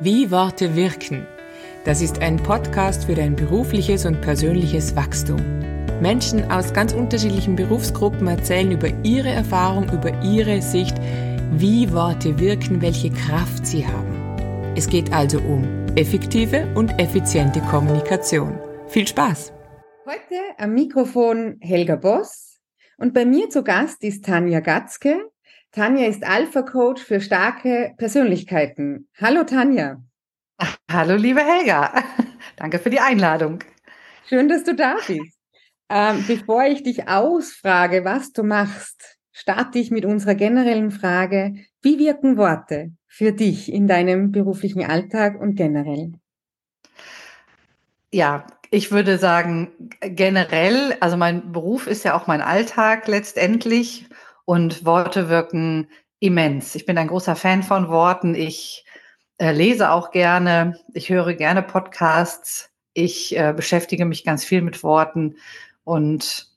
Wie 0.00 0.32
Worte 0.32 0.74
wirken. 0.74 1.24
Das 1.84 2.02
ist 2.02 2.20
ein 2.20 2.36
Podcast 2.36 3.04
für 3.04 3.14
dein 3.14 3.36
berufliches 3.36 4.04
und 4.04 4.20
persönliches 4.22 4.96
Wachstum. 4.96 5.40
Menschen 6.00 6.50
aus 6.50 6.72
ganz 6.72 6.92
unterschiedlichen 6.92 7.54
Berufsgruppen 7.54 8.26
erzählen 8.26 8.72
über 8.72 8.88
ihre 9.04 9.28
Erfahrung, 9.28 9.88
über 9.92 10.20
ihre 10.20 10.60
Sicht, 10.62 10.96
wie 11.52 11.92
Worte 11.92 12.40
wirken, 12.40 12.82
welche 12.82 13.10
Kraft 13.10 13.64
sie 13.64 13.86
haben. 13.86 14.74
Es 14.74 14.88
geht 14.88 15.12
also 15.12 15.38
um 15.38 15.62
effektive 15.94 16.66
und 16.74 16.98
effiziente 16.98 17.60
Kommunikation. 17.60 18.58
Viel 18.88 19.06
Spaß! 19.06 19.52
Heute 20.06 20.42
am 20.58 20.74
Mikrofon 20.74 21.58
Helga 21.60 21.94
Boss 21.94 22.60
und 22.98 23.14
bei 23.14 23.24
mir 23.24 23.48
zu 23.48 23.62
Gast 23.62 24.02
ist 24.02 24.24
Tanja 24.24 24.58
Gatzke, 24.58 25.30
Tanja 25.74 26.06
ist 26.06 26.22
Alpha-Coach 26.22 27.02
für 27.02 27.20
starke 27.20 27.94
Persönlichkeiten. 27.96 29.08
Hallo 29.20 29.42
Tanja. 29.42 30.00
Hallo 30.88 31.16
liebe 31.16 31.40
Helga. 31.40 31.92
Danke 32.56 32.78
für 32.78 32.90
die 32.90 33.00
Einladung. 33.00 33.58
Schön, 34.28 34.48
dass 34.48 34.62
du 34.62 34.76
da 34.76 34.94
bist. 35.04 35.36
Ähm, 35.88 36.24
bevor 36.28 36.62
ich 36.66 36.84
dich 36.84 37.08
ausfrage, 37.08 38.04
was 38.04 38.32
du 38.32 38.44
machst, 38.44 39.18
starte 39.32 39.80
ich 39.80 39.90
mit 39.90 40.04
unserer 40.04 40.36
generellen 40.36 40.92
Frage, 40.92 41.56
wie 41.82 41.98
wirken 41.98 42.36
Worte 42.36 42.92
für 43.08 43.32
dich 43.32 43.72
in 43.72 43.88
deinem 43.88 44.30
beruflichen 44.30 44.84
Alltag 44.84 45.40
und 45.40 45.56
generell? 45.56 46.12
Ja, 48.12 48.46
ich 48.70 48.92
würde 48.92 49.18
sagen, 49.18 49.72
generell, 50.00 50.96
also 51.00 51.16
mein 51.16 51.50
Beruf 51.50 51.88
ist 51.88 52.04
ja 52.04 52.16
auch 52.16 52.28
mein 52.28 52.42
Alltag 52.42 53.08
letztendlich 53.08 54.08
und 54.44 54.84
Worte 54.84 55.28
wirken 55.28 55.88
immens. 56.20 56.74
Ich 56.74 56.86
bin 56.86 56.98
ein 56.98 57.08
großer 57.08 57.36
Fan 57.36 57.62
von 57.62 57.88
Worten. 57.88 58.34
Ich 58.34 58.84
äh, 59.38 59.52
lese 59.52 59.90
auch 59.90 60.10
gerne. 60.10 60.78
Ich 60.92 61.10
höre 61.10 61.34
gerne 61.34 61.62
Podcasts. 61.62 62.70
Ich 62.92 63.36
äh, 63.36 63.52
beschäftige 63.54 64.04
mich 64.04 64.24
ganz 64.24 64.44
viel 64.44 64.62
mit 64.62 64.82
Worten 64.82 65.36
und 65.84 66.54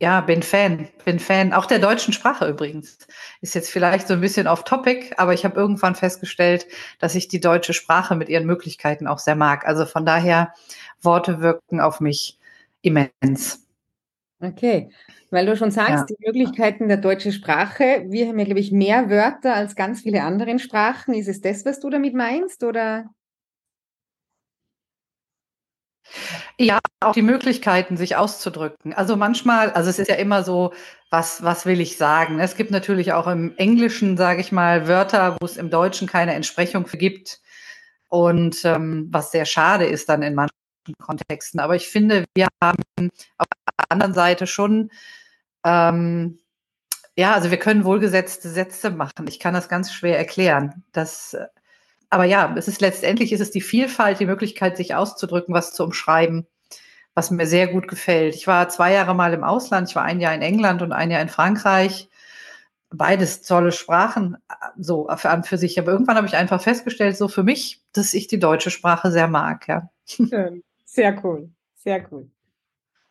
ja, 0.00 0.20
bin 0.20 0.42
Fan, 0.42 0.88
bin 1.04 1.18
Fan, 1.20 1.52
auch 1.52 1.66
der 1.66 1.78
deutschen 1.78 2.12
Sprache 2.12 2.48
übrigens. 2.48 2.98
Ist 3.40 3.54
jetzt 3.54 3.70
vielleicht 3.70 4.08
so 4.08 4.14
ein 4.14 4.20
bisschen 4.20 4.46
off 4.46 4.64
topic, 4.64 5.14
aber 5.16 5.32
ich 5.32 5.44
habe 5.44 5.58
irgendwann 5.58 5.94
festgestellt, 5.94 6.66
dass 6.98 7.14
ich 7.14 7.28
die 7.28 7.40
deutsche 7.40 7.72
Sprache 7.72 8.16
mit 8.16 8.28
ihren 8.28 8.44
Möglichkeiten 8.44 9.06
auch 9.06 9.18
sehr 9.18 9.36
mag. 9.36 9.66
Also 9.66 9.86
von 9.86 10.04
daher, 10.04 10.52
Worte 11.00 11.40
wirken 11.40 11.80
auf 11.80 12.00
mich 12.00 12.38
immens. 12.82 13.63
Okay. 14.44 14.90
Weil 15.30 15.46
du 15.46 15.56
schon 15.56 15.70
sagst, 15.70 16.10
ja. 16.10 16.16
die 16.16 16.26
Möglichkeiten 16.26 16.88
der 16.88 16.98
deutschen 16.98 17.32
Sprache, 17.32 18.04
wir 18.08 18.28
haben 18.28 18.38
ja, 18.38 18.44
glaube 18.44 18.60
ich, 18.60 18.72
mehr 18.72 19.10
Wörter 19.10 19.54
als 19.54 19.74
ganz 19.74 20.02
viele 20.02 20.22
andere 20.22 20.58
Sprachen. 20.58 21.14
Ist 21.14 21.28
es 21.28 21.40
das, 21.40 21.64
was 21.64 21.80
du 21.80 21.90
damit 21.90 22.14
meinst, 22.14 22.62
oder? 22.62 23.06
Ja, 26.58 26.78
auch 27.00 27.14
die 27.14 27.22
Möglichkeiten, 27.22 27.96
sich 27.96 28.16
auszudrücken. 28.16 28.92
Also 28.92 29.16
manchmal, 29.16 29.70
also 29.70 29.90
es 29.90 29.98
ist 29.98 30.08
ja 30.08 30.16
immer 30.16 30.44
so, 30.44 30.72
was, 31.10 31.42
was 31.42 31.66
will 31.66 31.80
ich 31.80 31.96
sagen? 31.96 32.38
Es 32.38 32.56
gibt 32.56 32.70
natürlich 32.70 33.12
auch 33.12 33.26
im 33.26 33.56
Englischen, 33.56 34.16
sage 34.16 34.40
ich 34.40 34.52
mal, 34.52 34.86
Wörter, 34.86 35.36
wo 35.40 35.46
es 35.46 35.56
im 35.56 35.70
Deutschen 35.70 36.06
keine 36.06 36.34
Entsprechung 36.34 36.86
für 36.86 36.98
gibt. 36.98 37.40
Und 38.08 38.64
ähm, 38.64 39.08
was 39.10 39.32
sehr 39.32 39.46
schade 39.46 39.86
ist 39.86 40.08
dann 40.08 40.22
in 40.22 40.34
manchen 40.34 40.54
Kontexten. 40.92 41.60
Aber 41.60 41.74
ich 41.74 41.88
finde, 41.88 42.26
wir 42.34 42.48
haben 42.62 42.82
auf 43.38 43.46
der 43.78 43.86
anderen 43.88 44.12
Seite 44.12 44.46
schon 44.46 44.90
ähm, 45.64 46.38
ja, 47.16 47.34
also 47.34 47.50
wir 47.50 47.58
können 47.58 47.84
wohlgesetzte 47.84 48.48
Sätze 48.48 48.90
machen. 48.90 49.26
Ich 49.28 49.38
kann 49.38 49.54
das 49.54 49.68
ganz 49.68 49.92
schwer 49.92 50.18
erklären. 50.18 50.84
Das, 50.92 51.36
aber 52.10 52.24
ja, 52.24 52.52
es 52.56 52.68
ist 52.68 52.80
letztendlich 52.80 53.32
ist 53.32 53.40
es 53.40 53.50
die 53.52 53.60
Vielfalt, 53.60 54.20
die 54.20 54.26
Möglichkeit, 54.26 54.76
sich 54.76 54.94
auszudrücken, 54.94 55.54
was 55.54 55.72
zu 55.72 55.84
umschreiben, 55.84 56.46
was 57.14 57.30
mir 57.30 57.46
sehr 57.46 57.68
gut 57.68 57.88
gefällt. 57.88 58.34
Ich 58.34 58.46
war 58.46 58.68
zwei 58.68 58.92
Jahre 58.92 59.14
mal 59.14 59.32
im 59.32 59.44
Ausland. 59.44 59.88
Ich 59.88 59.96
war 59.96 60.04
ein 60.04 60.20
Jahr 60.20 60.34
in 60.34 60.42
England 60.42 60.82
und 60.82 60.92
ein 60.92 61.10
Jahr 61.10 61.22
in 61.22 61.28
Frankreich. 61.28 62.08
Beides 62.90 63.42
tolle 63.42 63.72
Sprachen, 63.72 64.36
so 64.78 65.08
für 65.16 65.42
für 65.44 65.58
sich. 65.58 65.78
Aber 65.78 65.92
irgendwann 65.92 66.16
habe 66.16 66.26
ich 66.26 66.36
einfach 66.36 66.60
festgestellt, 66.62 67.16
so 67.16 67.28
für 67.28 67.42
mich, 67.44 67.82
dass 67.92 68.14
ich 68.14 68.28
die 68.28 68.38
deutsche 68.38 68.70
Sprache 68.70 69.10
sehr 69.12 69.28
mag. 69.28 69.68
Ja. 69.68 69.90
Schön. 70.06 70.62
Sehr 70.84 71.24
cool. 71.24 71.50
Sehr 71.74 72.06
cool. 72.10 72.30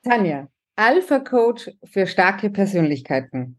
Tanja, 0.04 0.48
Alpha 0.76 1.20
Coach 1.20 1.70
für 1.84 2.08
starke 2.08 2.50
Persönlichkeiten. 2.50 3.58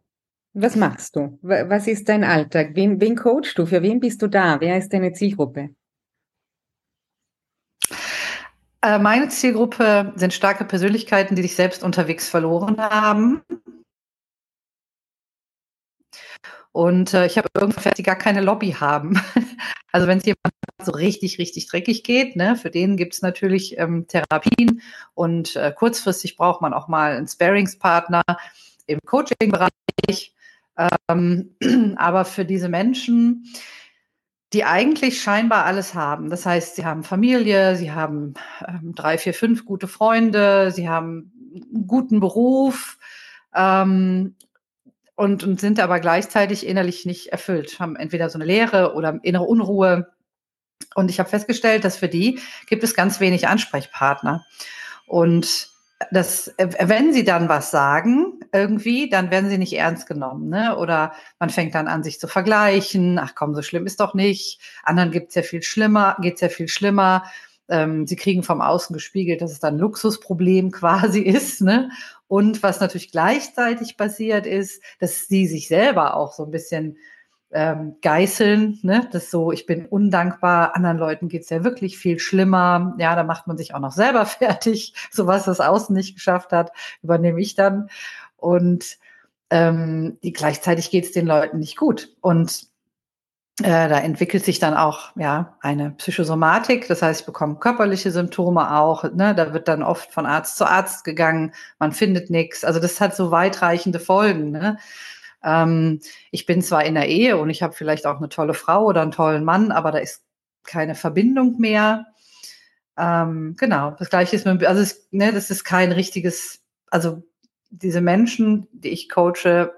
Was 0.53 0.77
machst 0.77 1.17
du? 1.17 1.39
Was 1.43 1.87
ist 1.87 2.09
dein 2.09 2.23
Alltag? 2.23 2.71
Wen, 2.75 3.01
wen 3.01 3.17
coachst 3.17 3.59
du? 3.59 3.67
Für 3.67 3.83
wen 3.83 3.99
bist 3.99 4.23
du 4.23 4.29
da? 4.29 4.61
Wer 4.61 4.79
ist 4.79 4.93
deine 4.93 5.13
Zielgruppe? 5.13 5.71
Äh, 8.83 8.99
meine 8.99 9.29
Zielgruppe 9.29 10.13
sind 10.15 10.35
starke 10.35 10.65
Persönlichkeiten, 10.65 11.35
die 11.35 11.43
sich 11.43 11.57
selbst 11.57 11.83
unterwegs 11.83 12.29
verloren 12.29 12.79
haben. 12.79 13.43
Und 16.75 17.15
äh, 17.15 17.27
ich 17.27 17.39
habe 17.39 17.47
irgendwann 17.55 17.93
die 17.97 18.03
gar 18.03 18.17
keine 18.17 18.41
Lobby 18.41 18.73
haben. 18.73 19.23
also 19.93 20.09
wenn 20.09 20.19
es 20.19 20.25
jemand 20.25 20.53
so 20.83 20.91
richtig, 20.91 21.39
richtig 21.39 21.69
dreckig 21.69 22.03
geht, 22.03 22.35
ne, 22.35 22.57
für 22.57 22.69
den 22.69 22.97
gibt 22.97 23.15
es 23.15 23.23
natürlich 23.23 23.79
ähm, 23.79 24.09
Therapien 24.09 24.83
und 25.15 25.55
äh, 25.55 25.73
kurzfristig 25.73 26.37
braucht 26.37 26.63
man 26.63 26.75
auch 26.75 26.89
mal 26.89 27.13
einen 27.13 27.29
Sparingspartner 27.29 28.25
im 28.87 28.99
Coaching-Bereich. 29.07 30.35
Ähm, 31.09 31.55
aber 31.97 32.25
für 32.25 32.45
diese 32.45 32.69
Menschen, 32.69 33.45
die 34.53 34.65
eigentlich 34.65 35.23
scheinbar 35.23 35.67
alles 35.67 35.95
haben. 35.95 36.29
Das 36.29 36.45
heißt, 36.45 36.75
sie 36.75 36.85
haben 36.85 37.05
Familie, 37.05 37.77
sie 37.77 37.93
haben 37.93 38.35
ähm, 38.67 38.97
drei, 38.97 39.17
vier, 39.17 39.33
fünf 39.33 39.65
gute 39.65 39.87
Freunde, 39.87 40.73
sie 40.73 40.89
haben 40.89 41.31
einen 41.55 41.87
guten 41.87 42.19
Beruf 42.19 42.99
ähm, 43.55 44.35
und, 45.17 45.45
und 45.45 45.61
sind 45.61 45.81
aber 45.81 46.01
gleichzeitig 46.01 46.67
innerlich 46.67 47.07
nicht 47.07 47.29
erfüllt, 47.29 47.79
haben 47.79 47.97
entweder 47.97 48.29
so 48.31 48.39
eine 48.39 48.45
Leere 48.45 48.95
oder 48.95 49.19
innere 49.23 49.45
Unruhe. 49.45 50.09
Und 50.95 51.11
ich 51.11 51.19
habe 51.19 51.29
festgestellt, 51.29 51.85
dass 51.85 51.97
für 51.97 52.09
die 52.09 52.41
gibt 52.67 52.85
es 52.85 52.95
ganz 52.95 53.21
wenig 53.21 53.49
Ansprechpartner. 53.49 54.45
Und 55.07 55.75
das, 56.11 56.53
wenn 56.59 57.13
sie 57.13 57.25
dann 57.25 57.49
was 57.49 57.71
sagen, 57.71 58.41
irgendwie, 58.53 59.09
dann 59.09 59.31
werden 59.31 59.49
sie 59.49 59.59
nicht 59.59 59.73
ernst 59.75 60.07
genommen. 60.07 60.49
Ne? 60.49 60.77
Oder 60.77 61.13
man 61.39 61.51
fängt 61.51 61.75
dann 61.75 61.89
an, 61.89 62.03
sich 62.03 62.19
zu 62.19 62.27
vergleichen. 62.27 63.19
Ach 63.19 63.35
komm, 63.35 63.55
so 63.55 63.63
schlimm 63.63 63.87
ist 63.87 64.01
doch 64.01 64.15
nicht. 64.15 64.61
Anderen 64.83 65.13
gibt 65.13 65.29
es 65.29 65.35
ja 65.37 65.43
viel 65.43 65.63
schlimmer, 65.63 66.17
geht 66.21 66.35
es 66.35 66.41
ja 66.41 66.49
viel 66.49 66.69
schlimmer. 66.69 67.25
Ähm, 67.69 68.07
sie 68.07 68.17
kriegen 68.17 68.43
vom 68.43 68.61
Außen 68.61 68.93
gespiegelt, 68.93 69.41
dass 69.41 69.53
es 69.53 69.61
dann 69.61 69.75
ein 69.75 69.81
Luxusproblem 69.81 70.71
quasi 70.73 71.21
ist. 71.21 71.61
Ne? 71.61 71.91
Und 72.29 72.63
was 72.63 72.81
natürlich 72.81 73.13
gleichzeitig 73.13 73.97
passiert 73.97 74.47
ist, 74.47 74.83
dass 75.01 75.27
sie 75.29 75.47
sich 75.47 75.69
selber 75.69 76.17
auch 76.17 76.33
so 76.33 76.45
ein 76.45 76.51
bisschen 76.51 76.97
ähm, 77.55 77.97
geißeln, 78.03 78.81
ne? 78.83 79.09
Das 79.13 79.31
so, 79.31 79.53
ich 79.53 79.65
bin 79.65 79.87
undankbar, 79.87 80.75
anderen 80.75 80.99
Leuten 80.99 81.29
geht's 81.29 81.51
ja 81.51 81.63
wirklich 81.63 81.97
viel 81.97 82.19
schlimmer. 82.19 82.97
Ja, 82.99 83.15
da 83.15 83.23
macht 83.23 83.47
man 83.47 83.57
sich 83.57 83.75
auch 83.75 83.81
noch 83.81 83.93
selber 83.93 84.27
fertig. 84.27 84.95
So 85.13 85.27
was 85.27 85.45
das 85.45 85.61
Außen 85.61 85.95
nicht 85.95 86.15
geschafft 86.17 86.51
hat, 86.53 86.73
übernehme 87.03 87.41
ich 87.41 87.55
dann. 87.55 87.89
Und 88.37 88.99
ähm, 89.51 90.19
die, 90.25 90.33
gleichzeitig 90.33 90.91
geht's 90.91 91.13
den 91.13 91.27
Leuten 91.27 91.61
nicht 91.61 91.77
gut. 91.77 92.15
Und 92.21 92.67
äh, 93.63 93.89
da 93.89 94.01
entwickelt 94.01 94.45
sich 94.45 94.59
dann 94.59 94.75
auch 94.75 95.15
ja 95.17 95.57
eine 95.61 95.93
Psychosomatik, 95.93 96.89
das 96.89 97.03
heißt, 97.03 97.21
ich 97.21 97.27
bekomme 97.27 97.57
körperliche 97.57 98.11
Symptome 98.11 98.77
auch. 98.77 99.05
Ne? 99.13 99.35
Da 99.35 99.53
wird 99.53 99.69
dann 99.69 99.85
oft 99.85 100.13
von 100.13 100.27
Arzt 100.27 100.57
zu 100.57 100.67
Arzt 100.67 101.05
gegangen, 101.05 101.53
man 101.79 101.93
findet 101.93 102.31
nichts. 102.31 102.65
Also 102.65 102.81
das 102.81 103.01
hat 103.01 103.15
so 103.15 103.31
weitreichende 103.31 104.01
Folgen. 104.01 104.51
Ne? 104.51 104.79
Ähm, 105.45 106.01
ich 106.33 106.47
bin 106.47 106.63
zwar 106.63 106.85
in 106.85 106.95
der 106.95 107.09
Ehe 107.09 107.39
und 107.39 107.49
ich 107.49 107.63
habe 107.63 107.75
vielleicht 107.75 108.07
auch 108.07 108.17
eine 108.17 108.29
tolle 108.29 108.55
Frau 108.55 108.87
oder 108.87 109.03
einen 109.03 109.13
tollen 109.13 109.45
Mann, 109.45 109.71
aber 109.71 109.93
da 109.93 109.99
ist 109.99 110.25
keine 110.65 110.97
Verbindung 110.97 111.61
mehr. 111.61 112.07
Ähm, 112.97 113.55
genau, 113.57 113.93
das 113.93 114.11
gleiche 114.11 114.35
ist 114.35 114.47
mit, 114.47 114.65
also 114.65 114.83
es, 114.83 115.07
ne, 115.13 115.33
das 115.33 115.51
ist 115.51 115.63
kein 115.65 115.93
richtiges, 115.93 116.65
also 116.91 117.23
diese 117.71 118.01
Menschen, 118.01 118.69
die 118.73 118.89
ich 118.89 119.09
coache, 119.09 119.73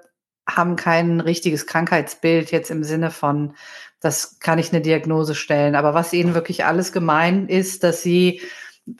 haben 0.49 0.77
kein 0.77 1.21
richtiges 1.21 1.67
Krankheitsbild 1.67 2.51
jetzt 2.51 2.71
im 2.71 2.85
Sinne 2.85 3.11
von, 3.11 3.55
das 4.01 4.39
kann 4.39 4.59
ich 4.59 4.73
eine 4.73 4.81
Diagnose 4.81 5.35
stellen. 5.35 5.75
Aber 5.75 5.95
was 5.95 6.13
ihnen 6.13 6.35
wirklich 6.35 6.65
alles 6.65 6.93
gemein 6.93 7.49
ist, 7.49 7.83
dass 7.83 8.03
sie 8.03 8.41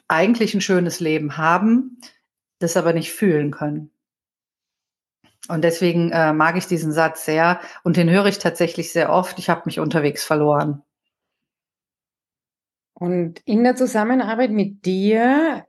eigentlich 0.09 0.55
ein 0.55 0.61
schönes 0.61 1.01
Leben 1.01 1.37
haben, 1.37 2.01
das 2.59 2.77
aber 2.77 2.93
nicht 2.93 3.13
fühlen 3.13 3.51
können. 3.51 3.91
Und 5.49 5.63
deswegen 5.63 6.11
äh, 6.11 6.33
mag 6.33 6.57
ich 6.57 6.67
diesen 6.67 6.93
Satz 6.93 7.25
sehr 7.25 7.61
und 7.85 7.97
den 7.97 8.11
höre 8.11 8.27
ich 8.27 8.39
tatsächlich 8.39 8.93
sehr 8.93 9.11
oft. 9.11 9.39
Ich 9.39 9.49
habe 9.49 9.63
mich 9.67 9.79
unterwegs 9.79 10.25
verloren. 10.25 10.83
Und 12.95 13.41
in 13.45 13.63
der 13.63 13.77
Zusammenarbeit 13.77 14.51
mit 14.51 14.85
dir 14.87 15.67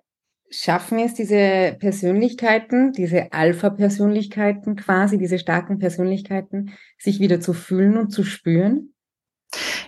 schaffen 0.49 0.99
es 0.99 1.13
diese 1.13 1.75
Persönlichkeiten, 1.79 2.93
diese 2.93 3.33
Alpha-Persönlichkeiten 3.33 4.75
quasi, 4.75 5.17
diese 5.17 5.39
starken 5.39 5.79
Persönlichkeiten, 5.79 6.73
sich 6.97 7.19
wieder 7.19 7.41
zu 7.41 7.53
fühlen 7.53 7.97
und 7.97 8.09
zu 8.09 8.23
spüren? 8.23 8.93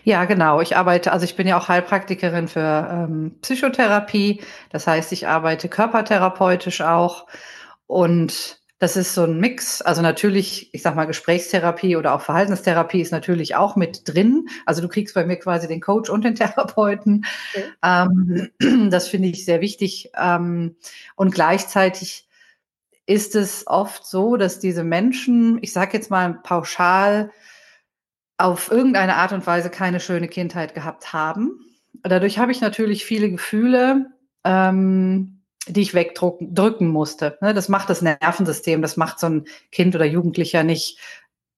Ja, 0.03 0.25
genau. 0.25 0.61
Ich 0.61 0.75
arbeite, 0.77 1.11
also 1.11 1.25
ich 1.25 1.35
bin 1.35 1.47
ja 1.47 1.57
auch 1.57 1.67
Heilpraktikerin 1.67 2.47
für 2.47 2.87
ähm, 2.91 3.37
Psychotherapie. 3.41 4.41
Das 4.69 4.87
heißt, 4.87 5.11
ich 5.11 5.27
arbeite 5.27 5.67
körpertherapeutisch 5.69 6.81
auch. 6.81 7.27
Und 7.85 8.58
das 8.79 8.95
ist 8.95 9.13
so 9.13 9.23
ein 9.23 9.39
Mix. 9.39 9.81
Also 9.81 10.01
natürlich, 10.01 10.73
ich 10.73 10.81
sag 10.81 10.95
mal, 10.95 11.05
Gesprächstherapie 11.05 11.97
oder 11.97 12.13
auch 12.13 12.21
Verhaltenstherapie 12.21 13.01
ist 13.01 13.11
natürlich 13.11 13.55
auch 13.55 13.75
mit 13.75 14.07
drin. 14.07 14.47
Also 14.65 14.81
du 14.81 14.87
kriegst 14.87 15.13
bei 15.13 15.25
mir 15.25 15.35
quasi 15.35 15.67
den 15.67 15.81
Coach 15.81 16.09
und 16.09 16.23
den 16.23 16.35
Therapeuten. 16.35 17.25
Okay. 17.53 17.65
Ähm, 17.83 18.89
das 18.89 19.09
finde 19.09 19.27
ich 19.27 19.43
sehr 19.43 19.59
wichtig. 19.59 20.11
Ähm, 20.17 20.77
und 21.15 21.35
gleichzeitig 21.35 22.27
ist 23.05 23.35
es 23.35 23.67
oft 23.67 24.05
so, 24.05 24.37
dass 24.37 24.59
diese 24.59 24.85
Menschen, 24.85 25.59
ich 25.61 25.73
sage 25.73 25.97
jetzt 25.97 26.09
mal 26.09 26.35
pauschal, 26.35 27.31
auf 28.37 28.71
irgendeine 28.71 29.15
Art 29.15 29.33
und 29.33 29.45
Weise 29.45 29.69
keine 29.69 29.99
schöne 29.99 30.29
Kindheit 30.29 30.73
gehabt 30.73 31.11
haben. 31.11 31.59
Dadurch 32.03 32.39
habe 32.39 32.53
ich 32.53 32.61
natürlich 32.61 33.03
viele 33.03 33.29
Gefühle, 33.29 34.11
ähm, 34.45 35.38
die 35.73 35.81
ich 35.81 35.93
wegdrücken 35.93 36.87
musste. 36.87 37.37
Ne, 37.41 37.53
das 37.53 37.69
macht 37.69 37.89
das 37.89 38.01
Nervensystem, 38.01 38.81
das 38.81 38.97
macht 38.97 39.19
so 39.19 39.27
ein 39.27 39.45
Kind 39.71 39.95
oder 39.95 40.05
Jugendlicher 40.05 40.63
nicht 40.63 40.99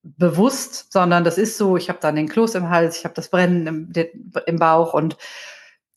bewusst, 0.04 0.92
sondern 0.92 1.24
das 1.24 1.38
ist 1.38 1.58
so, 1.58 1.78
ich 1.78 1.90
habe 1.90 2.00
dann 2.02 2.16
den 2.16 2.28
Kloß 2.28 2.56
im 2.56 2.70
Hals, 2.70 2.98
ich 2.98 3.04
habe 3.06 3.14
das 3.14 3.30
Brennen 3.30 3.68
im, 3.68 3.94
im 4.46 4.56
Bauch 4.58 4.94
und 4.94 5.18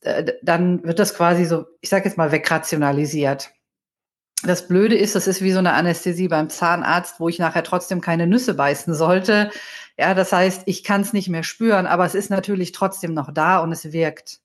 äh, 0.03 0.33
dann 0.43 0.85
wird 0.85 0.99
das 0.99 1.15
quasi 1.15 1.45
so, 1.47 1.67
ich 1.81 1.89
sage 1.89 2.05
jetzt 2.05 2.19
mal, 2.19 2.33
wegrationalisiert. 2.33 3.51
Das 4.43 4.69
Blöde 4.69 4.97
ist, 4.97 5.15
das 5.15 5.27
ist 5.27 5.41
wie 5.41 5.53
so 5.53 5.59
eine 5.59 5.73
Anästhesie 5.73 6.29
beim 6.29 6.51
Zahnarzt, 6.51 7.19
wo 7.19 7.31
ich 7.31 7.39
nachher 7.39 7.65
trotzdem 7.65 8.03
keine 8.03 8.27
Nüsse 8.27 8.53
beißen 8.53 8.95
sollte, 8.95 9.51
ja, 9.97 10.15
das 10.15 10.33
heißt, 10.33 10.63
ich 10.67 10.83
kann 10.83 11.03
es 11.03 11.13
nicht 11.13 11.29
mehr 11.29 11.45
spüren, 11.45 11.87
aber 11.87 12.05
es 12.05 12.15
ist 12.15 12.31
natürlich 12.31 12.73
trotzdem 12.73 13.15
noch 13.15 13.33
da 13.33 13.59
und 13.59 13.71
es 13.73 13.93
wirkt. 13.93 14.41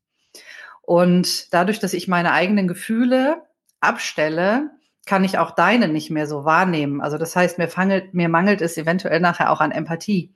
Und 0.82 1.54
dadurch, 1.54 1.80
dass 1.80 1.94
ich 1.94 2.08
meine 2.08 2.34
eigenen 2.34 2.68
Gefühle 2.68 3.44
abstelle, 3.82 4.72
kann 5.06 5.24
ich 5.24 5.38
auch 5.38 5.52
deine 5.52 5.88
nicht 5.88 6.12
mehr 6.12 6.28
so 6.28 6.46
wahrnehmen. 6.46 7.02
Also 7.02 7.18
das 7.18 7.36
heißt, 7.36 7.58
mir, 7.58 7.68
fangelt, 7.68 8.14
mir 8.14 8.30
mangelt 8.30 8.62
es 8.62 8.78
eventuell 8.78 9.20
nachher 9.20 9.52
auch 9.52 9.62
an 9.62 9.72
Empathie. 9.72 10.32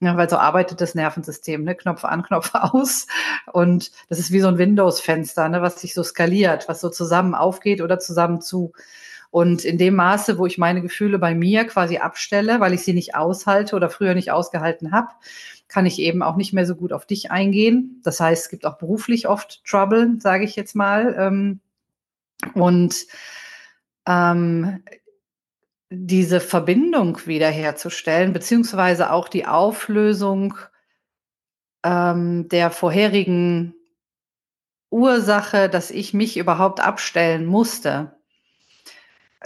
Ja, 0.00 0.16
weil 0.16 0.28
so 0.28 0.36
arbeitet 0.36 0.80
das 0.80 0.94
Nervensystem, 0.94 1.64
ne? 1.64 1.74
Knopf 1.74 2.04
an, 2.04 2.22
Knopf 2.26 2.50
aus. 2.54 3.06
Und 3.52 3.90
das 4.08 4.18
ist 4.18 4.32
wie 4.32 4.40
so 4.40 4.48
ein 4.48 4.58
Windows-Fenster, 4.58 5.48
ne? 5.48 5.62
was 5.62 5.80
sich 5.80 5.94
so 5.94 6.02
skaliert, 6.02 6.68
was 6.68 6.80
so 6.80 6.90
zusammen 6.90 7.34
aufgeht 7.34 7.80
oder 7.80 7.98
zusammen 7.98 8.40
zu. 8.40 8.72
Und 9.30 9.64
in 9.64 9.78
dem 9.78 9.96
Maße, 9.96 10.38
wo 10.38 10.46
ich 10.46 10.58
meine 10.58 10.80
Gefühle 10.80 11.18
bei 11.18 11.34
mir 11.34 11.64
quasi 11.64 11.98
abstelle, 11.98 12.60
weil 12.60 12.72
ich 12.72 12.84
sie 12.84 12.92
nicht 12.92 13.16
aushalte 13.16 13.74
oder 13.74 13.90
früher 13.90 14.14
nicht 14.14 14.30
ausgehalten 14.30 14.92
habe, 14.92 15.08
kann 15.66 15.86
ich 15.86 15.98
eben 15.98 16.22
auch 16.22 16.36
nicht 16.36 16.52
mehr 16.52 16.66
so 16.66 16.76
gut 16.76 16.92
auf 16.92 17.04
dich 17.04 17.32
eingehen. 17.32 18.00
Das 18.04 18.20
heißt, 18.20 18.44
es 18.44 18.48
gibt 18.48 18.64
auch 18.64 18.78
beruflich 18.78 19.26
oft 19.26 19.64
Trouble, 19.64 20.18
sage 20.20 20.44
ich 20.44 20.54
jetzt 20.54 20.76
mal. 20.76 21.16
Ähm, 21.18 21.60
und 22.54 23.06
ähm, 24.06 24.84
diese 25.90 26.40
Verbindung 26.40 27.26
wiederherzustellen, 27.26 28.32
beziehungsweise 28.32 29.10
auch 29.10 29.28
die 29.28 29.46
Auflösung 29.46 30.56
ähm, 31.84 32.48
der 32.48 32.70
vorherigen 32.70 33.74
Ursache, 34.90 35.68
dass 35.68 35.90
ich 35.90 36.14
mich 36.14 36.36
überhaupt 36.36 36.80
abstellen 36.80 37.46
musste 37.46 38.13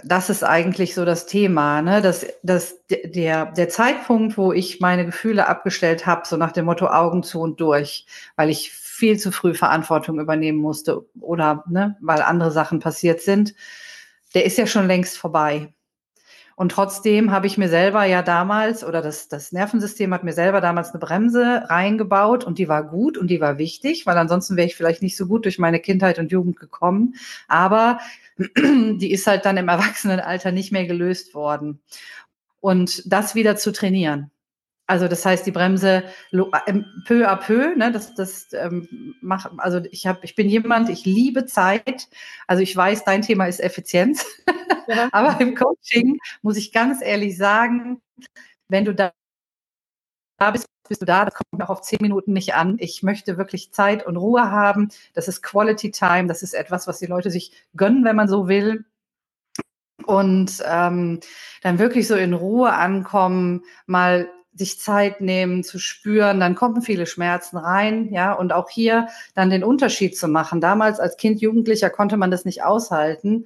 das 0.03 0.29
ist 0.29 0.43
eigentlich 0.43 0.95
so 0.95 1.05
das 1.05 1.25
Thema, 1.25 1.81
ne? 1.81 2.01
dass, 2.01 2.25
dass 2.43 2.77
der, 2.87 3.47
der 3.51 3.69
Zeitpunkt, 3.69 4.37
wo 4.37 4.53
ich 4.53 4.79
meine 4.79 5.05
Gefühle 5.05 5.47
abgestellt 5.47 6.05
habe, 6.05 6.27
so 6.27 6.37
nach 6.37 6.51
dem 6.51 6.65
Motto 6.65 6.87
Augen 6.87 7.23
zu 7.23 7.41
und 7.41 7.59
durch, 7.59 8.05
weil 8.35 8.49
ich 8.49 8.71
viel 8.71 9.17
zu 9.17 9.31
früh 9.31 9.53
Verantwortung 9.53 10.19
übernehmen 10.19 10.59
musste 10.59 11.05
oder 11.19 11.63
ne, 11.69 11.97
weil 12.01 12.21
andere 12.21 12.51
Sachen 12.51 12.79
passiert 12.79 13.21
sind, 13.21 13.53
der 14.33 14.45
ist 14.45 14.57
ja 14.57 14.67
schon 14.67 14.87
längst 14.87 15.17
vorbei. 15.17 15.73
Und 16.59 16.73
trotzdem 16.73 17.31
habe 17.31 17.47
ich 17.47 17.57
mir 17.57 17.69
selber 17.69 18.03
ja 18.03 18.21
damals, 18.21 18.83
oder 18.83 19.01
das, 19.01 19.29
das 19.29 19.53
Nervensystem 19.53 20.13
hat 20.13 20.25
mir 20.25 20.33
selber 20.33 20.59
damals 20.59 20.89
eine 20.89 20.99
Bremse 20.99 21.63
reingebaut 21.69 22.43
und 22.43 22.59
die 22.59 22.67
war 22.67 22.83
gut 22.83 23.17
und 23.17 23.27
die 23.27 23.39
war 23.39 23.57
wichtig, 23.57 24.05
weil 24.05 24.17
ansonsten 24.17 24.57
wäre 24.57 24.67
ich 24.67 24.75
vielleicht 24.75 25.01
nicht 25.01 25.15
so 25.15 25.25
gut 25.25 25.45
durch 25.45 25.57
meine 25.57 25.79
Kindheit 25.79 26.19
und 26.19 26.33
Jugend 26.33 26.59
gekommen. 26.59 27.15
Aber 27.47 27.99
die 28.37 29.09
ist 29.09 29.25
halt 29.25 29.45
dann 29.45 29.55
im 29.55 29.69
Erwachsenenalter 29.69 30.51
nicht 30.51 30.73
mehr 30.73 30.85
gelöst 30.85 31.33
worden. 31.33 31.79
Und 32.59 33.09
das 33.09 33.35
wieder 33.35 33.55
zu 33.55 33.71
trainieren. 33.71 34.29
Also 34.89 35.07
das 35.07 35.23
heißt, 35.23 35.45
die 35.45 35.51
Bremse 35.51 36.03
ähm, 36.31 37.03
peu 37.05 37.29
à 37.29 37.35
peu, 37.35 37.75
ne, 37.75 37.91
das, 37.91 38.15
das 38.15 38.51
ähm, 38.53 39.13
mach, 39.21 39.51
also 39.57 39.81
ich 39.91 40.07
habe, 40.07 40.21
ich 40.23 40.33
bin 40.33 40.49
jemand, 40.49 40.89
ich 40.89 41.05
liebe 41.05 41.45
Zeit. 41.45 42.07
Also 42.47 42.63
ich 42.63 42.75
weiß, 42.75 43.03
dein 43.03 43.21
Thema 43.21 43.45
ist 43.45 43.59
Effizienz. 43.59 44.25
Ja. 44.87 45.07
Aber 45.11 45.39
im 45.39 45.53
Coaching 45.53 46.17
muss 46.41 46.57
ich 46.57 46.71
ganz 46.71 47.03
ehrlich 47.03 47.37
sagen, 47.37 48.01
wenn 48.67 48.83
du 48.83 48.95
da 48.95 49.11
bist, 50.51 50.65
bist 50.87 51.03
du 51.03 51.05
da, 51.05 51.23
das 51.23 51.35
kommt 51.35 51.53
mir 51.53 51.65
auch 51.65 51.69
auf 51.69 51.81
zehn 51.81 51.99
Minuten 52.01 52.33
nicht 52.33 52.55
an. 52.55 52.77
Ich 52.79 53.03
möchte 53.03 53.37
wirklich 53.37 53.71
Zeit 53.71 54.07
und 54.07 54.17
Ruhe 54.17 54.49
haben. 54.49 54.89
Das 55.13 55.27
ist 55.27 55.43
Quality 55.43 55.91
Time. 55.91 56.25
Das 56.25 56.41
ist 56.41 56.55
etwas, 56.55 56.87
was 56.87 56.97
die 56.97 57.05
Leute 57.05 57.29
sich 57.29 57.51
gönnen, 57.75 58.05
wenn 58.05 58.15
man 58.15 58.27
so 58.27 58.47
will. 58.47 58.85
Und 60.07 60.63
ähm, 60.65 61.19
dann 61.61 61.77
wirklich 61.77 62.07
so 62.07 62.15
in 62.15 62.33
Ruhe 62.33 62.73
ankommen, 62.73 63.61
mal 63.85 64.27
sich 64.53 64.79
Zeit 64.79 65.21
nehmen, 65.21 65.63
zu 65.63 65.79
spüren, 65.79 66.39
dann 66.39 66.55
kommen 66.55 66.81
viele 66.81 67.05
Schmerzen 67.05 67.57
rein, 67.57 68.11
ja, 68.11 68.33
und 68.33 68.51
auch 68.51 68.69
hier 68.69 69.07
dann 69.35 69.49
den 69.49 69.63
Unterschied 69.63 70.17
zu 70.17 70.27
machen. 70.27 70.59
Damals 70.61 70.99
als 70.99 71.17
Kind, 71.17 71.41
Jugendlicher 71.41 71.89
konnte 71.89 72.17
man 72.17 72.31
das 72.31 72.45
nicht 72.45 72.63
aushalten, 72.63 73.45